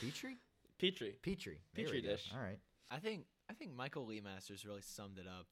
petri, 0.00 0.38
Petrie. 0.78 1.18
petri, 1.22 1.60
There 1.74 1.84
Petri 1.84 2.00
we 2.00 2.06
dish. 2.08 2.30
All 2.34 2.40
right. 2.40 2.58
I 2.90 2.98
think 2.98 3.26
I 3.48 3.54
think 3.54 3.74
Michael 3.74 4.06
Lee 4.06 4.20
Masters 4.20 4.64
really 4.64 4.82
summed 4.82 5.18
it 5.18 5.26
up. 5.28 5.46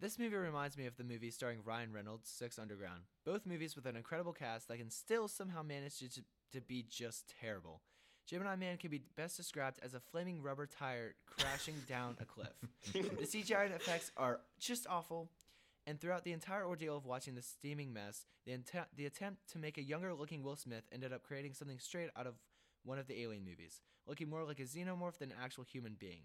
This 0.00 0.18
movie 0.18 0.36
reminds 0.36 0.76
me 0.76 0.86
of 0.86 0.96
the 0.96 1.04
movie 1.04 1.30
starring 1.30 1.60
Ryan 1.64 1.92
Reynolds, 1.92 2.28
Six 2.28 2.58
Underground. 2.58 3.02
Both 3.24 3.46
movies 3.46 3.74
with 3.76 3.86
an 3.86 3.96
incredible 3.96 4.32
cast 4.32 4.68
that 4.68 4.78
can 4.78 4.90
still 4.90 5.28
somehow 5.28 5.62
manage 5.62 5.98
to, 5.98 6.08
to 6.52 6.60
be 6.60 6.84
just 6.88 7.32
terrible. 7.40 7.80
Gemini 8.26 8.56
Man 8.56 8.78
can 8.78 8.90
be 8.90 9.02
best 9.16 9.36
described 9.36 9.78
as 9.82 9.92
a 9.94 10.00
flaming 10.00 10.42
rubber 10.42 10.66
tire 10.66 11.14
crashing 11.26 11.76
down 11.88 12.16
a 12.20 12.24
cliff. 12.24 12.48
The 12.92 13.26
CGI 13.26 13.74
effects 13.74 14.10
are 14.16 14.40
just 14.58 14.86
awful, 14.88 15.30
and 15.86 16.00
throughout 16.00 16.24
the 16.24 16.32
entire 16.32 16.66
ordeal 16.66 16.96
of 16.96 17.04
watching 17.04 17.34
this 17.34 17.46
steaming 17.46 17.92
mess, 17.92 18.26
the, 18.46 18.58
the 18.96 19.06
attempt 19.06 19.50
to 19.52 19.58
make 19.58 19.78
a 19.78 19.82
younger 19.82 20.14
looking 20.14 20.42
Will 20.42 20.56
Smith 20.56 20.84
ended 20.92 21.12
up 21.12 21.22
creating 21.22 21.54
something 21.54 21.78
straight 21.78 22.10
out 22.16 22.26
of 22.26 22.34
one 22.84 22.98
of 22.98 23.06
the 23.06 23.20
Alien 23.20 23.44
movies, 23.44 23.80
looking 24.06 24.28
more 24.28 24.44
like 24.44 24.60
a 24.60 24.64
xenomorph 24.64 25.18
than 25.18 25.30
an 25.30 25.38
actual 25.42 25.64
human 25.64 25.96
being. 25.98 26.22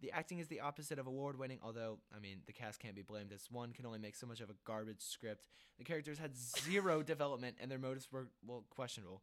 The 0.00 0.12
acting 0.12 0.38
is 0.38 0.48
the 0.48 0.60
opposite 0.60 0.98
of 0.98 1.06
award 1.06 1.38
winning, 1.38 1.58
although, 1.62 1.98
I 2.14 2.20
mean, 2.20 2.38
the 2.46 2.52
cast 2.52 2.80
can't 2.80 2.94
be 2.94 3.02
blamed 3.02 3.32
as 3.32 3.50
one 3.50 3.72
can 3.72 3.84
only 3.84 3.98
make 3.98 4.16
so 4.16 4.26
much 4.26 4.40
of 4.40 4.48
a 4.48 4.54
garbage 4.64 5.02
script. 5.02 5.44
The 5.78 5.84
characters 5.84 6.18
had 6.18 6.36
zero 6.36 7.02
development 7.04 7.56
and 7.60 7.70
their 7.70 7.78
motives 7.78 8.10
were, 8.10 8.28
well, 8.46 8.64
questionable. 8.70 9.22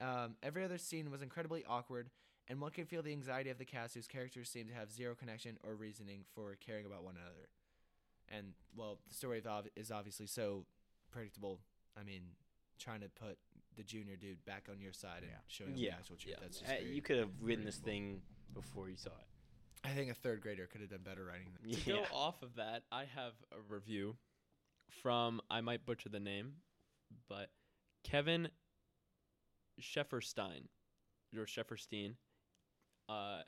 Um, 0.00 0.36
every 0.42 0.64
other 0.64 0.78
scene 0.78 1.10
was 1.10 1.22
incredibly 1.22 1.64
awkward, 1.66 2.10
and 2.48 2.60
one 2.60 2.70
could 2.70 2.88
feel 2.88 3.02
the 3.02 3.12
anxiety 3.12 3.50
of 3.50 3.58
the 3.58 3.64
cast 3.64 3.94
whose 3.94 4.06
characters 4.08 4.48
seemed 4.48 4.68
to 4.68 4.74
have 4.74 4.90
zero 4.90 5.14
connection 5.14 5.58
or 5.62 5.74
reasoning 5.74 6.24
for 6.34 6.56
caring 6.56 6.86
about 6.86 7.04
one 7.04 7.16
another. 7.16 7.48
And, 8.28 8.52
well, 8.76 8.98
the 9.08 9.14
story 9.14 9.42
of 9.44 9.66
is 9.76 9.90
obviously 9.90 10.26
so 10.26 10.64
predictable. 11.10 11.60
I 12.00 12.04
mean, 12.04 12.22
trying 12.78 13.00
to 13.00 13.08
put 13.08 13.38
the 13.76 13.82
junior 13.82 14.16
dude 14.16 14.44
back 14.44 14.68
on 14.70 14.80
your 14.80 14.92
side 14.92 15.22
and 15.22 15.30
Yeah. 15.32 15.38
showing 15.48 15.70
him 15.72 15.76
Yeah. 15.78 15.90
the 15.90 15.96
actual 15.98 16.16
truth. 16.16 16.34
Yeah. 16.34 16.40
That's 16.40 16.58
just 16.60 16.70
Uh, 16.70 16.74
very 16.76 16.94
you 16.94 17.02
could 17.02 17.18
have 17.18 17.30
written 17.42 17.64
this 17.64 17.78
predictable. 17.78 18.20
thing 18.20 18.22
before 18.54 18.88
you 18.88 18.96
saw 18.96 19.10
it. 19.10 19.26
I 19.84 19.94
think 19.94 20.10
a 20.10 20.14
third 20.14 20.40
grader 20.40 20.66
could 20.66 20.80
have 20.80 20.90
done 20.90 21.02
better 21.02 21.24
writing. 21.24 21.52
Than 21.60 21.70
To 21.72 21.84
go 21.92 22.02
off 22.12 22.42
of 22.42 22.54
that, 22.56 22.84
I 22.92 23.04
have 23.06 23.34
a 23.52 23.60
review 23.60 24.16
from 25.02 25.40
I 25.50 25.60
might 25.60 25.84
butcher 25.86 26.08
the 26.08 26.20
name, 26.20 26.62
but 27.28 27.50
Kevin 28.02 28.50
Shefferstein 29.80 30.68
or 31.36 31.44
Shefferstein 31.44 32.14
uh, 33.08 33.42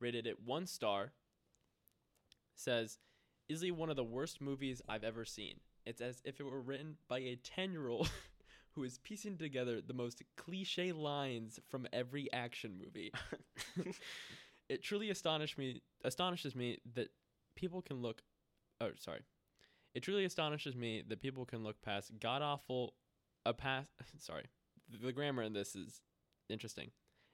rated 0.00 0.26
it 0.26 0.42
one 0.44 0.66
star. 0.66 1.12
Says, 2.54 2.98
"Easily 3.48 3.70
one 3.70 3.90
of 3.90 3.96
the 3.96 4.04
worst 4.04 4.40
movies 4.40 4.80
I've 4.88 5.04
ever 5.04 5.24
seen. 5.24 5.60
It's 5.84 6.00
as 6.00 6.22
if 6.24 6.40
it 6.40 6.44
were 6.44 6.60
written 6.60 6.96
by 7.08 7.18
a 7.18 7.36
ten-year-old." 7.36 8.10
Who 8.72 8.82
is 8.82 8.98
piecing 8.98 9.38
together 9.38 9.80
the 9.80 9.94
most 9.94 10.20
cliche 10.36 10.90
lines 10.90 11.60
from 11.68 11.86
every 11.92 12.32
action 12.32 12.76
movie? 12.76 13.12
it 14.68 14.82
truly 14.82 15.10
astonished 15.10 15.58
me 15.58 15.82
astonishes 16.04 16.54
me 16.54 16.78
that 16.94 17.08
people 17.56 17.82
can 17.82 18.02
look 18.02 18.22
oh 18.80 18.90
sorry 18.98 19.20
it 19.94 20.02
truly 20.02 20.24
astonishes 20.24 20.74
me 20.74 21.02
that 21.06 21.20
people 21.20 21.44
can 21.44 21.62
look 21.62 21.80
past 21.82 22.10
god 22.20 22.42
awful 22.42 22.94
a 23.46 23.52
past 23.52 23.88
sorry 24.18 24.44
the 25.02 25.12
grammar 25.12 25.42
in 25.42 25.52
this 25.52 25.74
is 25.74 26.00
interesting. 26.48 26.90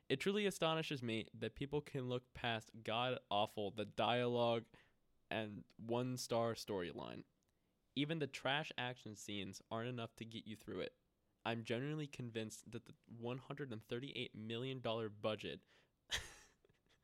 It 0.08 0.20
truly 0.20 0.46
astonishes 0.46 1.02
me 1.02 1.26
that 1.38 1.54
people 1.54 1.80
can 1.80 2.08
look 2.08 2.22
past 2.34 2.70
god 2.84 3.18
awful 3.30 3.70
the 3.70 3.84
dialogue 3.84 4.64
and 5.30 5.62
one 5.86 6.16
star 6.16 6.54
storyline. 6.54 7.22
Even 7.96 8.18
the 8.18 8.26
trash 8.26 8.72
action 8.76 9.14
scenes 9.14 9.60
aren't 9.70 9.88
enough 9.88 10.14
to 10.16 10.24
get 10.24 10.46
you 10.46 10.56
through 10.56 10.80
it. 10.80 10.92
I'm 11.44 11.64
genuinely 11.64 12.06
convinced 12.06 12.70
that 12.70 12.84
the 12.86 12.92
138 13.20 14.30
million 14.34 14.80
dollar 14.80 15.08
budget 15.08 15.60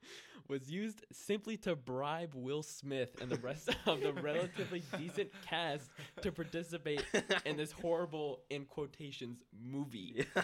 was 0.48 0.70
used 0.70 1.04
simply 1.12 1.56
to 1.58 1.74
bribe 1.74 2.32
Will 2.34 2.62
Smith 2.62 3.20
and 3.20 3.30
the 3.30 3.38
rest 3.38 3.70
of 3.86 4.00
the 4.00 4.12
relatively 4.22 4.82
decent 4.98 5.30
cast 5.44 5.90
to 6.22 6.30
participate 6.30 7.04
in 7.44 7.56
this 7.56 7.72
horrible, 7.72 8.40
in 8.50 8.64
quotations, 8.64 9.44
movie. 9.64 10.24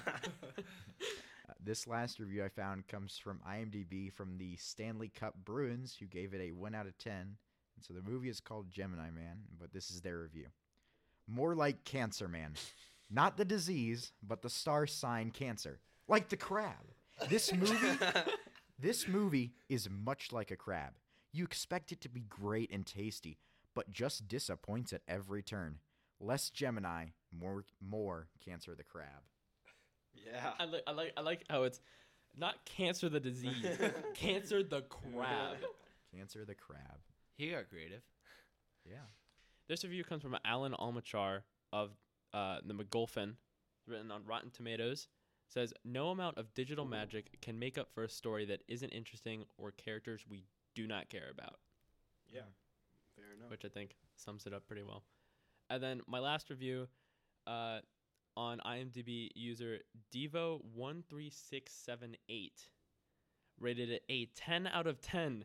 Uh, 1.48 1.54
this 1.64 1.88
last 1.88 2.20
review 2.20 2.44
I 2.44 2.48
found 2.48 2.86
comes 2.86 3.18
from 3.18 3.40
IMDb 3.44 4.12
from 4.12 4.38
the 4.38 4.54
Stanley 4.54 5.08
Cup 5.08 5.34
Bruins, 5.44 5.96
who 5.98 6.06
gave 6.06 6.34
it 6.34 6.40
a 6.40 6.52
1 6.52 6.72
out 6.72 6.86
of 6.86 6.96
10. 6.98 7.12
And 7.12 7.36
so 7.80 7.92
the 7.92 8.08
movie 8.08 8.28
is 8.28 8.38
called 8.38 8.70
Gemini 8.70 9.10
Man, 9.10 9.38
but 9.58 9.72
this 9.72 9.90
is 9.90 10.00
their 10.00 10.20
review. 10.20 10.46
More 11.26 11.56
like 11.56 11.82
Cancer 11.82 12.28
Man. 12.28 12.54
Not 13.10 13.36
the 13.36 13.44
disease, 13.44 14.12
but 14.22 14.40
the 14.40 14.48
star 14.48 14.86
sign 14.86 15.32
cancer. 15.32 15.80
Like 16.06 16.28
the 16.28 16.36
crab. 16.36 16.92
This 17.28 17.52
movie 17.52 17.98
this 18.82 19.06
movie 19.08 19.52
is 19.68 19.88
much 19.88 20.32
like 20.32 20.50
a 20.50 20.56
crab. 20.56 20.92
You 21.32 21.44
expect 21.44 21.92
it 21.92 22.00
to 22.02 22.08
be 22.08 22.20
great 22.20 22.70
and 22.70 22.84
tasty, 22.84 23.38
but 23.74 23.90
just 23.92 24.28
disappoints 24.28 24.92
at 24.92 25.02
every 25.08 25.42
turn. 25.42 25.78
Less 26.20 26.50
Gemini, 26.50 27.06
more 27.32 27.64
more 27.80 28.28
Cancer 28.44 28.74
the 28.74 28.84
crab. 28.84 29.22
yeah. 30.14 30.52
I, 30.58 30.64
li- 30.66 30.82
I 30.86 30.90
like 30.92 31.12
I 31.16 31.20
like 31.22 31.44
how 31.48 31.62
it's 31.62 31.80
not 32.36 32.64
cancer 32.64 33.08
the 33.08 33.20
disease, 33.20 33.66
cancer 34.14 34.62
the 34.62 34.82
crab. 34.82 35.56
Cancer 36.14 36.44
the 36.44 36.54
crab. 36.54 36.98
he 37.36 37.50
got 37.50 37.68
creative. 37.70 38.02
Yeah. 38.84 39.06
This 39.68 39.84
review 39.84 40.04
comes 40.04 40.22
from 40.22 40.36
Alan 40.44 40.74
Almachar 40.74 41.44
of 41.72 41.90
uh, 42.34 42.58
the 42.66 42.74
MacGuffin, 42.74 43.34
written 43.86 44.10
on 44.10 44.24
Rotten 44.26 44.50
Tomatoes. 44.50 45.08
Says 45.52 45.74
no 45.84 46.08
amount 46.08 46.38
of 46.38 46.54
digital 46.54 46.86
magic 46.86 47.38
can 47.42 47.58
make 47.58 47.76
up 47.76 47.90
for 47.92 48.04
a 48.04 48.08
story 48.08 48.46
that 48.46 48.62
isn't 48.68 48.88
interesting 48.88 49.44
or 49.58 49.70
characters 49.70 50.24
we 50.26 50.46
do 50.74 50.86
not 50.86 51.10
care 51.10 51.28
about. 51.30 51.56
Yeah. 52.32 52.40
Fair 53.14 53.34
enough. 53.36 53.50
which 53.50 53.66
I 53.66 53.68
think 53.68 53.96
sums 54.16 54.46
it 54.46 54.54
up 54.54 54.66
pretty 54.66 54.82
well. 54.82 55.02
And 55.68 55.82
then 55.82 56.00
my 56.06 56.20
last 56.20 56.48
review 56.48 56.88
uh, 57.46 57.80
on 58.34 58.60
IMDb 58.64 59.28
user 59.34 59.80
Devo13678 60.14 62.68
rated 63.60 63.90
it 63.90 64.04
a 64.08 64.24
10 64.34 64.66
out 64.68 64.86
of 64.86 65.02
10. 65.02 65.44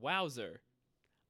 Wowzer. 0.00 0.62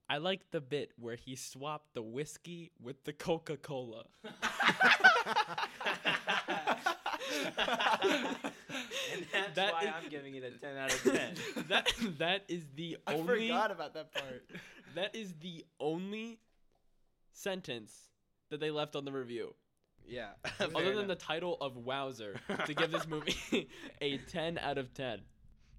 I 0.09 0.17
like 0.17 0.51
the 0.51 0.63
bit 0.63 0.93
where 0.99 1.17
he 1.17 1.37
swapped 1.37 1.93
the 1.93 2.01
whiskey 2.03 2.73
with 2.83 3.05
the 3.05 3.13
Coca 3.13 3.59
Cola. 3.59 4.05
and 7.57 9.27
that's 9.33 9.55
That 9.57 9.73
why 9.73 9.83
is- 9.83 9.89
I'm 10.03 10.11
giving 10.11 10.35
it 10.35 10.45
a 10.45 10.51
10 10.51 10.77
out 10.77 10.93
of 10.93 11.03
10. 11.03 11.35
that 11.69 11.93
that 12.19 12.45
is 12.49 12.65
the 12.77 12.97
I 13.07 13.15
only 13.15 13.49
forgot 13.49 13.71
about 13.71 13.95
that 13.95 14.13
part. 14.15 14.45
that 14.95 15.15
is 15.15 15.35
the 15.41 15.65
only 15.79 16.39
sentence 17.33 17.93
that 18.51 18.61
they 18.61 18.71
left 18.71 18.97
on 18.97 19.05
the 19.05 19.13
review. 19.13 19.55
yeah. 20.09 20.31
other 20.61 20.95
than 20.95 21.07
the 21.07 21.15
title 21.15 21.57
of 21.61 21.77
Wowzer 21.77 22.41
to 22.67 22.75
give 22.75 22.91
this 22.91 23.07
movie 23.07 23.69
a 24.01 24.19
10 24.19 24.59
out 24.59 24.79
of 24.79 24.93
10. 24.95 25.21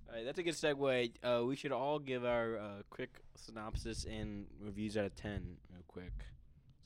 All 0.09 0.15
right, 0.17 0.25
that's 0.25 0.39
a 0.39 0.43
good 0.43 0.55
segue. 0.55 1.11
Uh, 1.23 1.45
we 1.45 1.55
should 1.55 1.71
all 1.71 1.97
give 1.97 2.25
our 2.25 2.57
uh, 2.57 2.67
quick 2.89 3.21
synopsis 3.35 4.03
and 4.05 4.45
reviews 4.59 4.97
out 4.97 5.05
of 5.05 5.15
ten, 5.15 5.55
real 5.71 5.83
quick. 5.87 6.11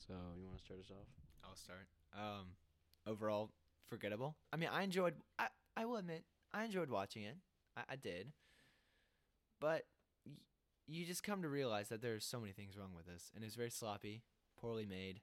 So 0.06 0.14
you 0.38 0.46
want 0.46 0.58
to 0.58 0.64
start 0.64 0.78
us 0.78 0.92
off? 0.92 1.08
I'll 1.44 1.56
start. 1.56 1.88
Um, 2.16 2.46
overall, 3.04 3.50
forgettable. 3.88 4.36
I 4.52 4.56
mean, 4.56 4.68
I 4.72 4.82
enjoyed. 4.82 5.14
I 5.38 5.48
I 5.76 5.84
will 5.84 5.96
admit, 5.96 6.24
I 6.52 6.64
enjoyed 6.64 6.90
watching 6.90 7.22
it. 7.24 7.36
I, 7.76 7.82
I 7.90 7.96
did. 7.96 8.32
But 9.60 9.84
y- 10.26 10.32
you 10.86 11.06
just 11.06 11.22
come 11.22 11.42
to 11.42 11.48
realize 11.48 11.88
that 11.88 12.02
there's 12.02 12.24
so 12.24 12.40
many 12.40 12.52
things 12.52 12.76
wrong 12.76 12.90
with 12.96 13.06
this, 13.06 13.30
and 13.34 13.44
it's 13.44 13.54
very 13.54 13.70
sloppy, 13.70 14.22
poorly 14.60 14.86
made. 14.86 15.20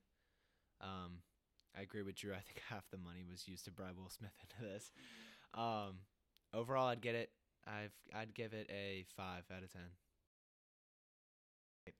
Um, 0.81 1.19
I 1.77 1.81
agree 1.81 2.01
with 2.03 2.15
Drew. 2.15 2.31
I 2.33 2.35
think 2.41 2.61
half 2.69 2.83
the 2.91 2.97
money 2.97 3.23
was 3.29 3.47
used 3.47 3.65
to 3.65 3.71
bribe 3.71 3.97
Will 3.97 4.09
Smith 4.09 4.31
into 4.41 4.71
this. 4.73 4.91
Um, 5.53 5.99
overall, 6.53 6.87
I'd 6.87 7.01
get 7.01 7.15
it. 7.15 7.29
I've 7.65 7.93
I'd 8.13 8.33
give 8.33 8.53
it 8.53 8.69
a 8.69 9.05
five 9.15 9.43
out 9.55 9.63
of 9.63 9.71
ten. 9.71 9.81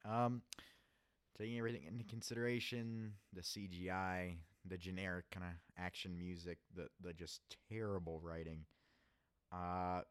Um, 0.05 0.41
taking 1.37 1.57
everything 1.57 1.83
into 1.87 2.03
consideration, 2.05 3.13
the 3.33 3.41
CGI, 3.41 4.35
the 4.65 4.77
generic 4.77 5.25
kind 5.31 5.45
of 5.45 5.53
action 5.77 6.17
music, 6.17 6.57
the 6.75 6.87
the 7.01 7.13
just 7.13 7.41
terrible 7.69 8.19
writing. 8.23 8.65
Uh, 9.51 10.01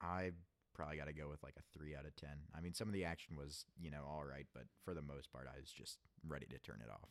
I 0.00 0.30
probably 0.74 0.96
got 0.96 1.06
to 1.06 1.12
go 1.12 1.28
with 1.28 1.42
like 1.42 1.54
a 1.58 1.78
three 1.78 1.94
out 1.94 2.06
of 2.06 2.16
ten. 2.16 2.48
I 2.56 2.60
mean, 2.60 2.74
some 2.74 2.88
of 2.88 2.94
the 2.94 3.04
action 3.04 3.36
was 3.36 3.64
you 3.80 3.90
know 3.90 4.04
all 4.08 4.24
right, 4.24 4.46
but 4.52 4.64
for 4.84 4.94
the 4.94 5.02
most 5.02 5.32
part, 5.32 5.46
I 5.46 5.58
was 5.60 5.70
just 5.70 5.98
ready 6.26 6.46
to 6.46 6.58
turn 6.58 6.82
it 6.84 6.90
off. 6.90 7.08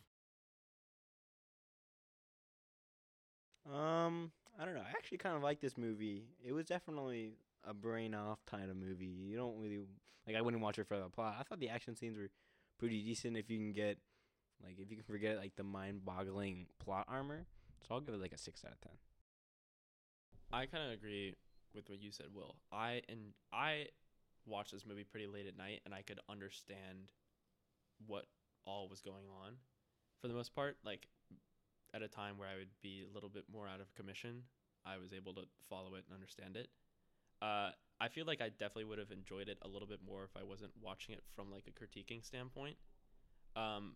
Um, 3.65 4.31
I 4.59 4.65
don't 4.65 4.73
know. 4.73 4.81
I 4.81 4.89
actually 4.89 5.19
kind 5.19 5.35
of 5.35 5.43
like 5.43 5.61
this 5.61 5.77
movie. 5.77 6.25
It 6.45 6.53
was 6.53 6.65
definitely 6.65 7.33
a 7.67 7.73
brain 7.73 8.13
off 8.13 8.39
kind 8.45 8.69
of 8.69 8.75
movie. 8.75 9.05
You 9.05 9.37
don't 9.37 9.57
really 9.57 9.79
like. 10.27 10.35
I 10.35 10.41
wouldn't 10.41 10.61
watch 10.61 10.79
it 10.79 10.87
for 10.87 10.97
the 10.97 11.09
plot. 11.09 11.37
I 11.39 11.43
thought 11.43 11.59
the 11.59 11.69
action 11.69 11.95
scenes 11.95 12.17
were 12.17 12.29
pretty 12.77 13.01
decent. 13.01 13.37
If 13.37 13.49
you 13.49 13.57
can 13.57 13.71
get, 13.71 13.97
like, 14.63 14.79
if 14.79 14.89
you 14.89 14.95
can 14.95 15.05
forget 15.05 15.37
like 15.37 15.55
the 15.55 15.63
mind 15.63 16.05
boggling 16.05 16.67
plot 16.83 17.05
armor. 17.09 17.45
So 17.87 17.95
I'll 17.95 18.01
give 18.01 18.15
it 18.15 18.21
like 18.21 18.33
a 18.33 18.37
six 18.37 18.63
out 18.65 18.71
of 18.71 18.79
ten. 18.81 18.93
I 20.51 20.65
kind 20.67 20.85
of 20.85 20.91
agree 20.91 21.35
with 21.75 21.89
what 21.89 22.01
you 22.01 22.11
said, 22.11 22.27
Will. 22.33 22.55
I 22.71 23.01
and 23.09 23.33
I 23.51 23.87
watched 24.45 24.71
this 24.71 24.85
movie 24.85 25.03
pretty 25.03 25.27
late 25.27 25.47
at 25.47 25.57
night, 25.57 25.81
and 25.85 25.93
I 25.93 26.01
could 26.01 26.19
understand 26.29 27.11
what 28.07 28.25
all 28.65 28.87
was 28.87 29.01
going 29.01 29.25
on 29.43 29.53
for 30.21 30.27
the 30.27 30.33
most 30.33 30.55
part. 30.55 30.77
Like 30.85 31.07
at 31.93 32.01
a 32.01 32.07
time 32.07 32.37
where 32.37 32.47
I 32.47 32.55
would 32.55 32.71
be 32.81 33.03
a 33.09 33.13
little 33.13 33.29
bit 33.29 33.43
more 33.51 33.67
out 33.67 33.81
of 33.81 33.93
commission, 33.95 34.43
I 34.85 34.97
was 34.97 35.13
able 35.13 35.33
to 35.33 35.43
follow 35.69 35.95
it 35.95 36.05
and 36.07 36.13
understand 36.13 36.55
it. 36.55 36.69
Uh, 37.41 37.71
I 37.99 38.07
feel 38.07 38.25
like 38.25 38.41
I 38.41 38.49
definitely 38.49 38.85
would 38.85 38.99
have 38.99 39.11
enjoyed 39.11 39.49
it 39.49 39.57
a 39.61 39.67
little 39.67 39.87
bit 39.87 39.99
more 40.05 40.23
if 40.23 40.35
I 40.37 40.43
wasn't 40.43 40.71
watching 40.81 41.13
it 41.13 41.23
from 41.35 41.51
like 41.51 41.65
a 41.67 41.71
critiquing 41.71 42.23
standpoint. 42.23 42.77
Um, 43.55 43.95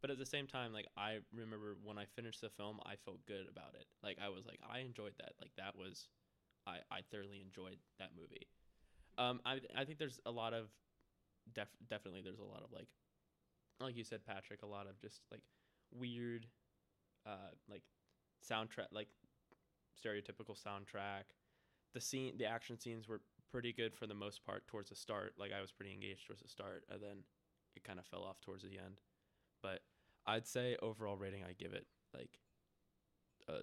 but 0.00 0.10
at 0.10 0.18
the 0.18 0.26
same 0.26 0.46
time, 0.46 0.72
like 0.72 0.86
I 0.96 1.18
remember 1.34 1.76
when 1.84 1.98
I 1.98 2.04
finished 2.14 2.40
the 2.40 2.50
film, 2.50 2.78
I 2.84 2.94
felt 3.04 3.24
good 3.26 3.46
about 3.50 3.74
it. 3.74 3.86
Like 4.02 4.18
I 4.22 4.28
was 4.28 4.46
like, 4.46 4.60
I 4.68 4.80
enjoyed 4.80 5.14
that. 5.18 5.32
Like 5.40 5.52
that 5.56 5.76
was, 5.76 6.08
I 6.66 6.78
I 6.90 7.00
thoroughly 7.10 7.40
enjoyed 7.44 7.78
that 7.98 8.10
movie. 8.18 8.46
Um, 9.18 9.40
I 9.44 9.60
I 9.76 9.84
think 9.84 9.98
there's 9.98 10.20
a 10.26 10.30
lot 10.30 10.52
of, 10.52 10.68
def 11.54 11.68
definitely 11.88 12.22
there's 12.22 12.40
a 12.40 12.44
lot 12.44 12.62
of 12.62 12.72
like, 12.72 12.88
like 13.80 13.96
you 13.96 14.04
said, 14.04 14.24
Patrick, 14.26 14.62
a 14.62 14.66
lot 14.66 14.86
of 14.86 15.00
just 15.00 15.22
like 15.30 15.42
weird, 15.92 16.46
uh, 17.26 17.52
like 17.70 17.82
soundtrack, 18.48 18.88
like 18.92 19.08
stereotypical 19.96 20.56
soundtrack. 20.60 21.32
The 21.94 22.00
scene, 22.00 22.34
the 22.38 22.44
action 22.44 22.78
scenes 22.78 23.08
were 23.08 23.22
pretty 23.50 23.72
good 23.72 23.94
for 23.94 24.06
the 24.06 24.14
most 24.14 24.44
part 24.44 24.66
towards 24.66 24.90
the 24.90 24.96
start. 24.96 25.34
Like 25.38 25.52
I 25.56 25.60
was 25.60 25.72
pretty 25.72 25.92
engaged 25.92 26.26
towards 26.26 26.42
the 26.42 26.48
start, 26.48 26.84
and 26.90 27.02
then 27.02 27.24
it 27.74 27.84
kind 27.84 27.98
of 27.98 28.06
fell 28.06 28.22
off 28.22 28.40
towards 28.40 28.64
the 28.64 28.78
end. 28.78 29.00
But 29.62 29.80
I'd 30.26 30.46
say 30.46 30.76
overall 30.82 31.16
rating, 31.16 31.42
I 31.42 31.52
give 31.52 31.72
it 31.72 31.86
like 32.14 32.38
a 33.48 33.60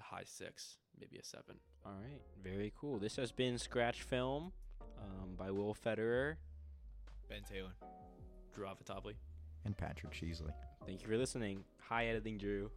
high 0.00 0.24
six, 0.24 0.76
maybe 0.98 1.18
a 1.18 1.24
seven. 1.24 1.56
All 1.84 1.92
right, 1.92 2.20
very 2.42 2.72
cool. 2.78 2.98
This 2.98 3.16
has 3.16 3.32
been 3.32 3.58
Scratched 3.58 4.02
Film 4.02 4.52
um, 4.98 5.34
by 5.36 5.50
Will 5.50 5.74
Federer. 5.74 6.36
Ben 7.28 7.42
Taylor. 7.50 7.72
Drew 8.54 8.66
Avitabli. 8.66 9.14
And 9.64 9.76
Patrick 9.76 10.12
Sheasley. 10.12 10.52
Thank 10.86 11.02
you 11.02 11.08
for 11.08 11.16
listening. 11.16 11.64
Hi, 11.88 12.06
editing 12.06 12.38
Drew. 12.38 12.70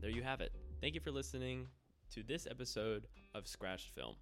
There 0.00 0.10
you 0.10 0.22
have 0.22 0.40
it. 0.40 0.52
Thank 0.80 0.94
you 0.94 1.00
for 1.00 1.10
listening 1.10 1.66
to 2.14 2.22
this 2.22 2.46
episode 2.50 3.06
of 3.34 3.46
Scratched 3.46 3.90
Film. 3.90 4.14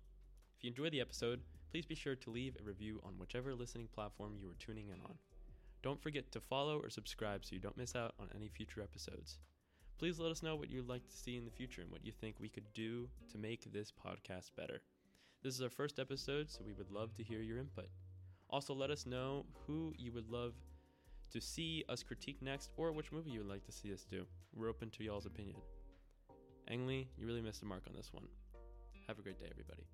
If 0.56 0.64
you 0.64 0.70
enjoyed 0.70 0.92
the 0.92 1.02
episode, 1.02 1.40
please 1.70 1.84
be 1.84 1.94
sure 1.94 2.16
to 2.16 2.30
leave 2.30 2.56
a 2.58 2.64
review 2.64 2.98
on 3.04 3.18
whichever 3.18 3.54
listening 3.54 3.88
platform 3.94 4.36
you 4.40 4.48
are 4.48 4.56
tuning 4.58 4.88
in 4.88 5.02
on. 5.04 5.18
Don't 5.82 6.02
forget 6.02 6.32
to 6.32 6.40
follow 6.40 6.78
or 6.78 6.88
subscribe 6.88 7.44
so 7.44 7.54
you 7.54 7.60
don't 7.60 7.76
miss 7.76 7.94
out 7.94 8.14
on 8.18 8.30
any 8.34 8.48
future 8.48 8.80
episodes. 8.80 9.38
Please 9.98 10.18
let 10.18 10.30
us 10.30 10.42
know 10.42 10.56
what 10.56 10.70
you'd 10.70 10.88
like 10.88 11.06
to 11.06 11.16
see 11.16 11.36
in 11.36 11.44
the 11.44 11.50
future 11.50 11.82
and 11.82 11.90
what 11.90 12.06
you 12.06 12.10
think 12.10 12.36
we 12.40 12.48
could 12.48 12.72
do 12.72 13.06
to 13.30 13.36
make 13.36 13.70
this 13.70 13.92
podcast 13.92 14.50
better. 14.56 14.80
This 15.42 15.54
is 15.54 15.60
our 15.60 15.68
first 15.68 15.98
episode, 15.98 16.50
so 16.50 16.60
we 16.66 16.72
would 16.72 16.90
love 16.90 17.14
to 17.16 17.22
hear 17.22 17.42
your 17.42 17.58
input. 17.58 17.88
Also, 18.48 18.72
let 18.72 18.90
us 18.90 19.04
know 19.04 19.44
who 19.66 19.92
you 19.98 20.10
would 20.12 20.30
love 20.30 20.54
to 21.32 21.40
see 21.40 21.84
us 21.90 22.02
critique 22.02 22.40
next 22.40 22.70
or 22.78 22.92
which 22.92 23.12
movie 23.12 23.30
you 23.30 23.40
would 23.40 23.48
like 23.48 23.64
to 23.66 23.72
see 23.72 23.92
us 23.92 24.06
do. 24.10 24.24
We're 24.54 24.70
open 24.70 24.88
to 24.90 25.04
y'all's 25.04 25.26
opinion. 25.26 25.56
Ang 26.68 26.86
Lee, 26.86 27.08
you 27.18 27.26
really 27.26 27.42
missed 27.42 27.60
the 27.60 27.66
mark 27.66 27.82
on 27.86 27.94
this 27.94 28.10
one. 28.10 28.24
Have 29.06 29.18
a 29.18 29.22
great 29.22 29.38
day, 29.38 29.48
everybody. 29.50 29.86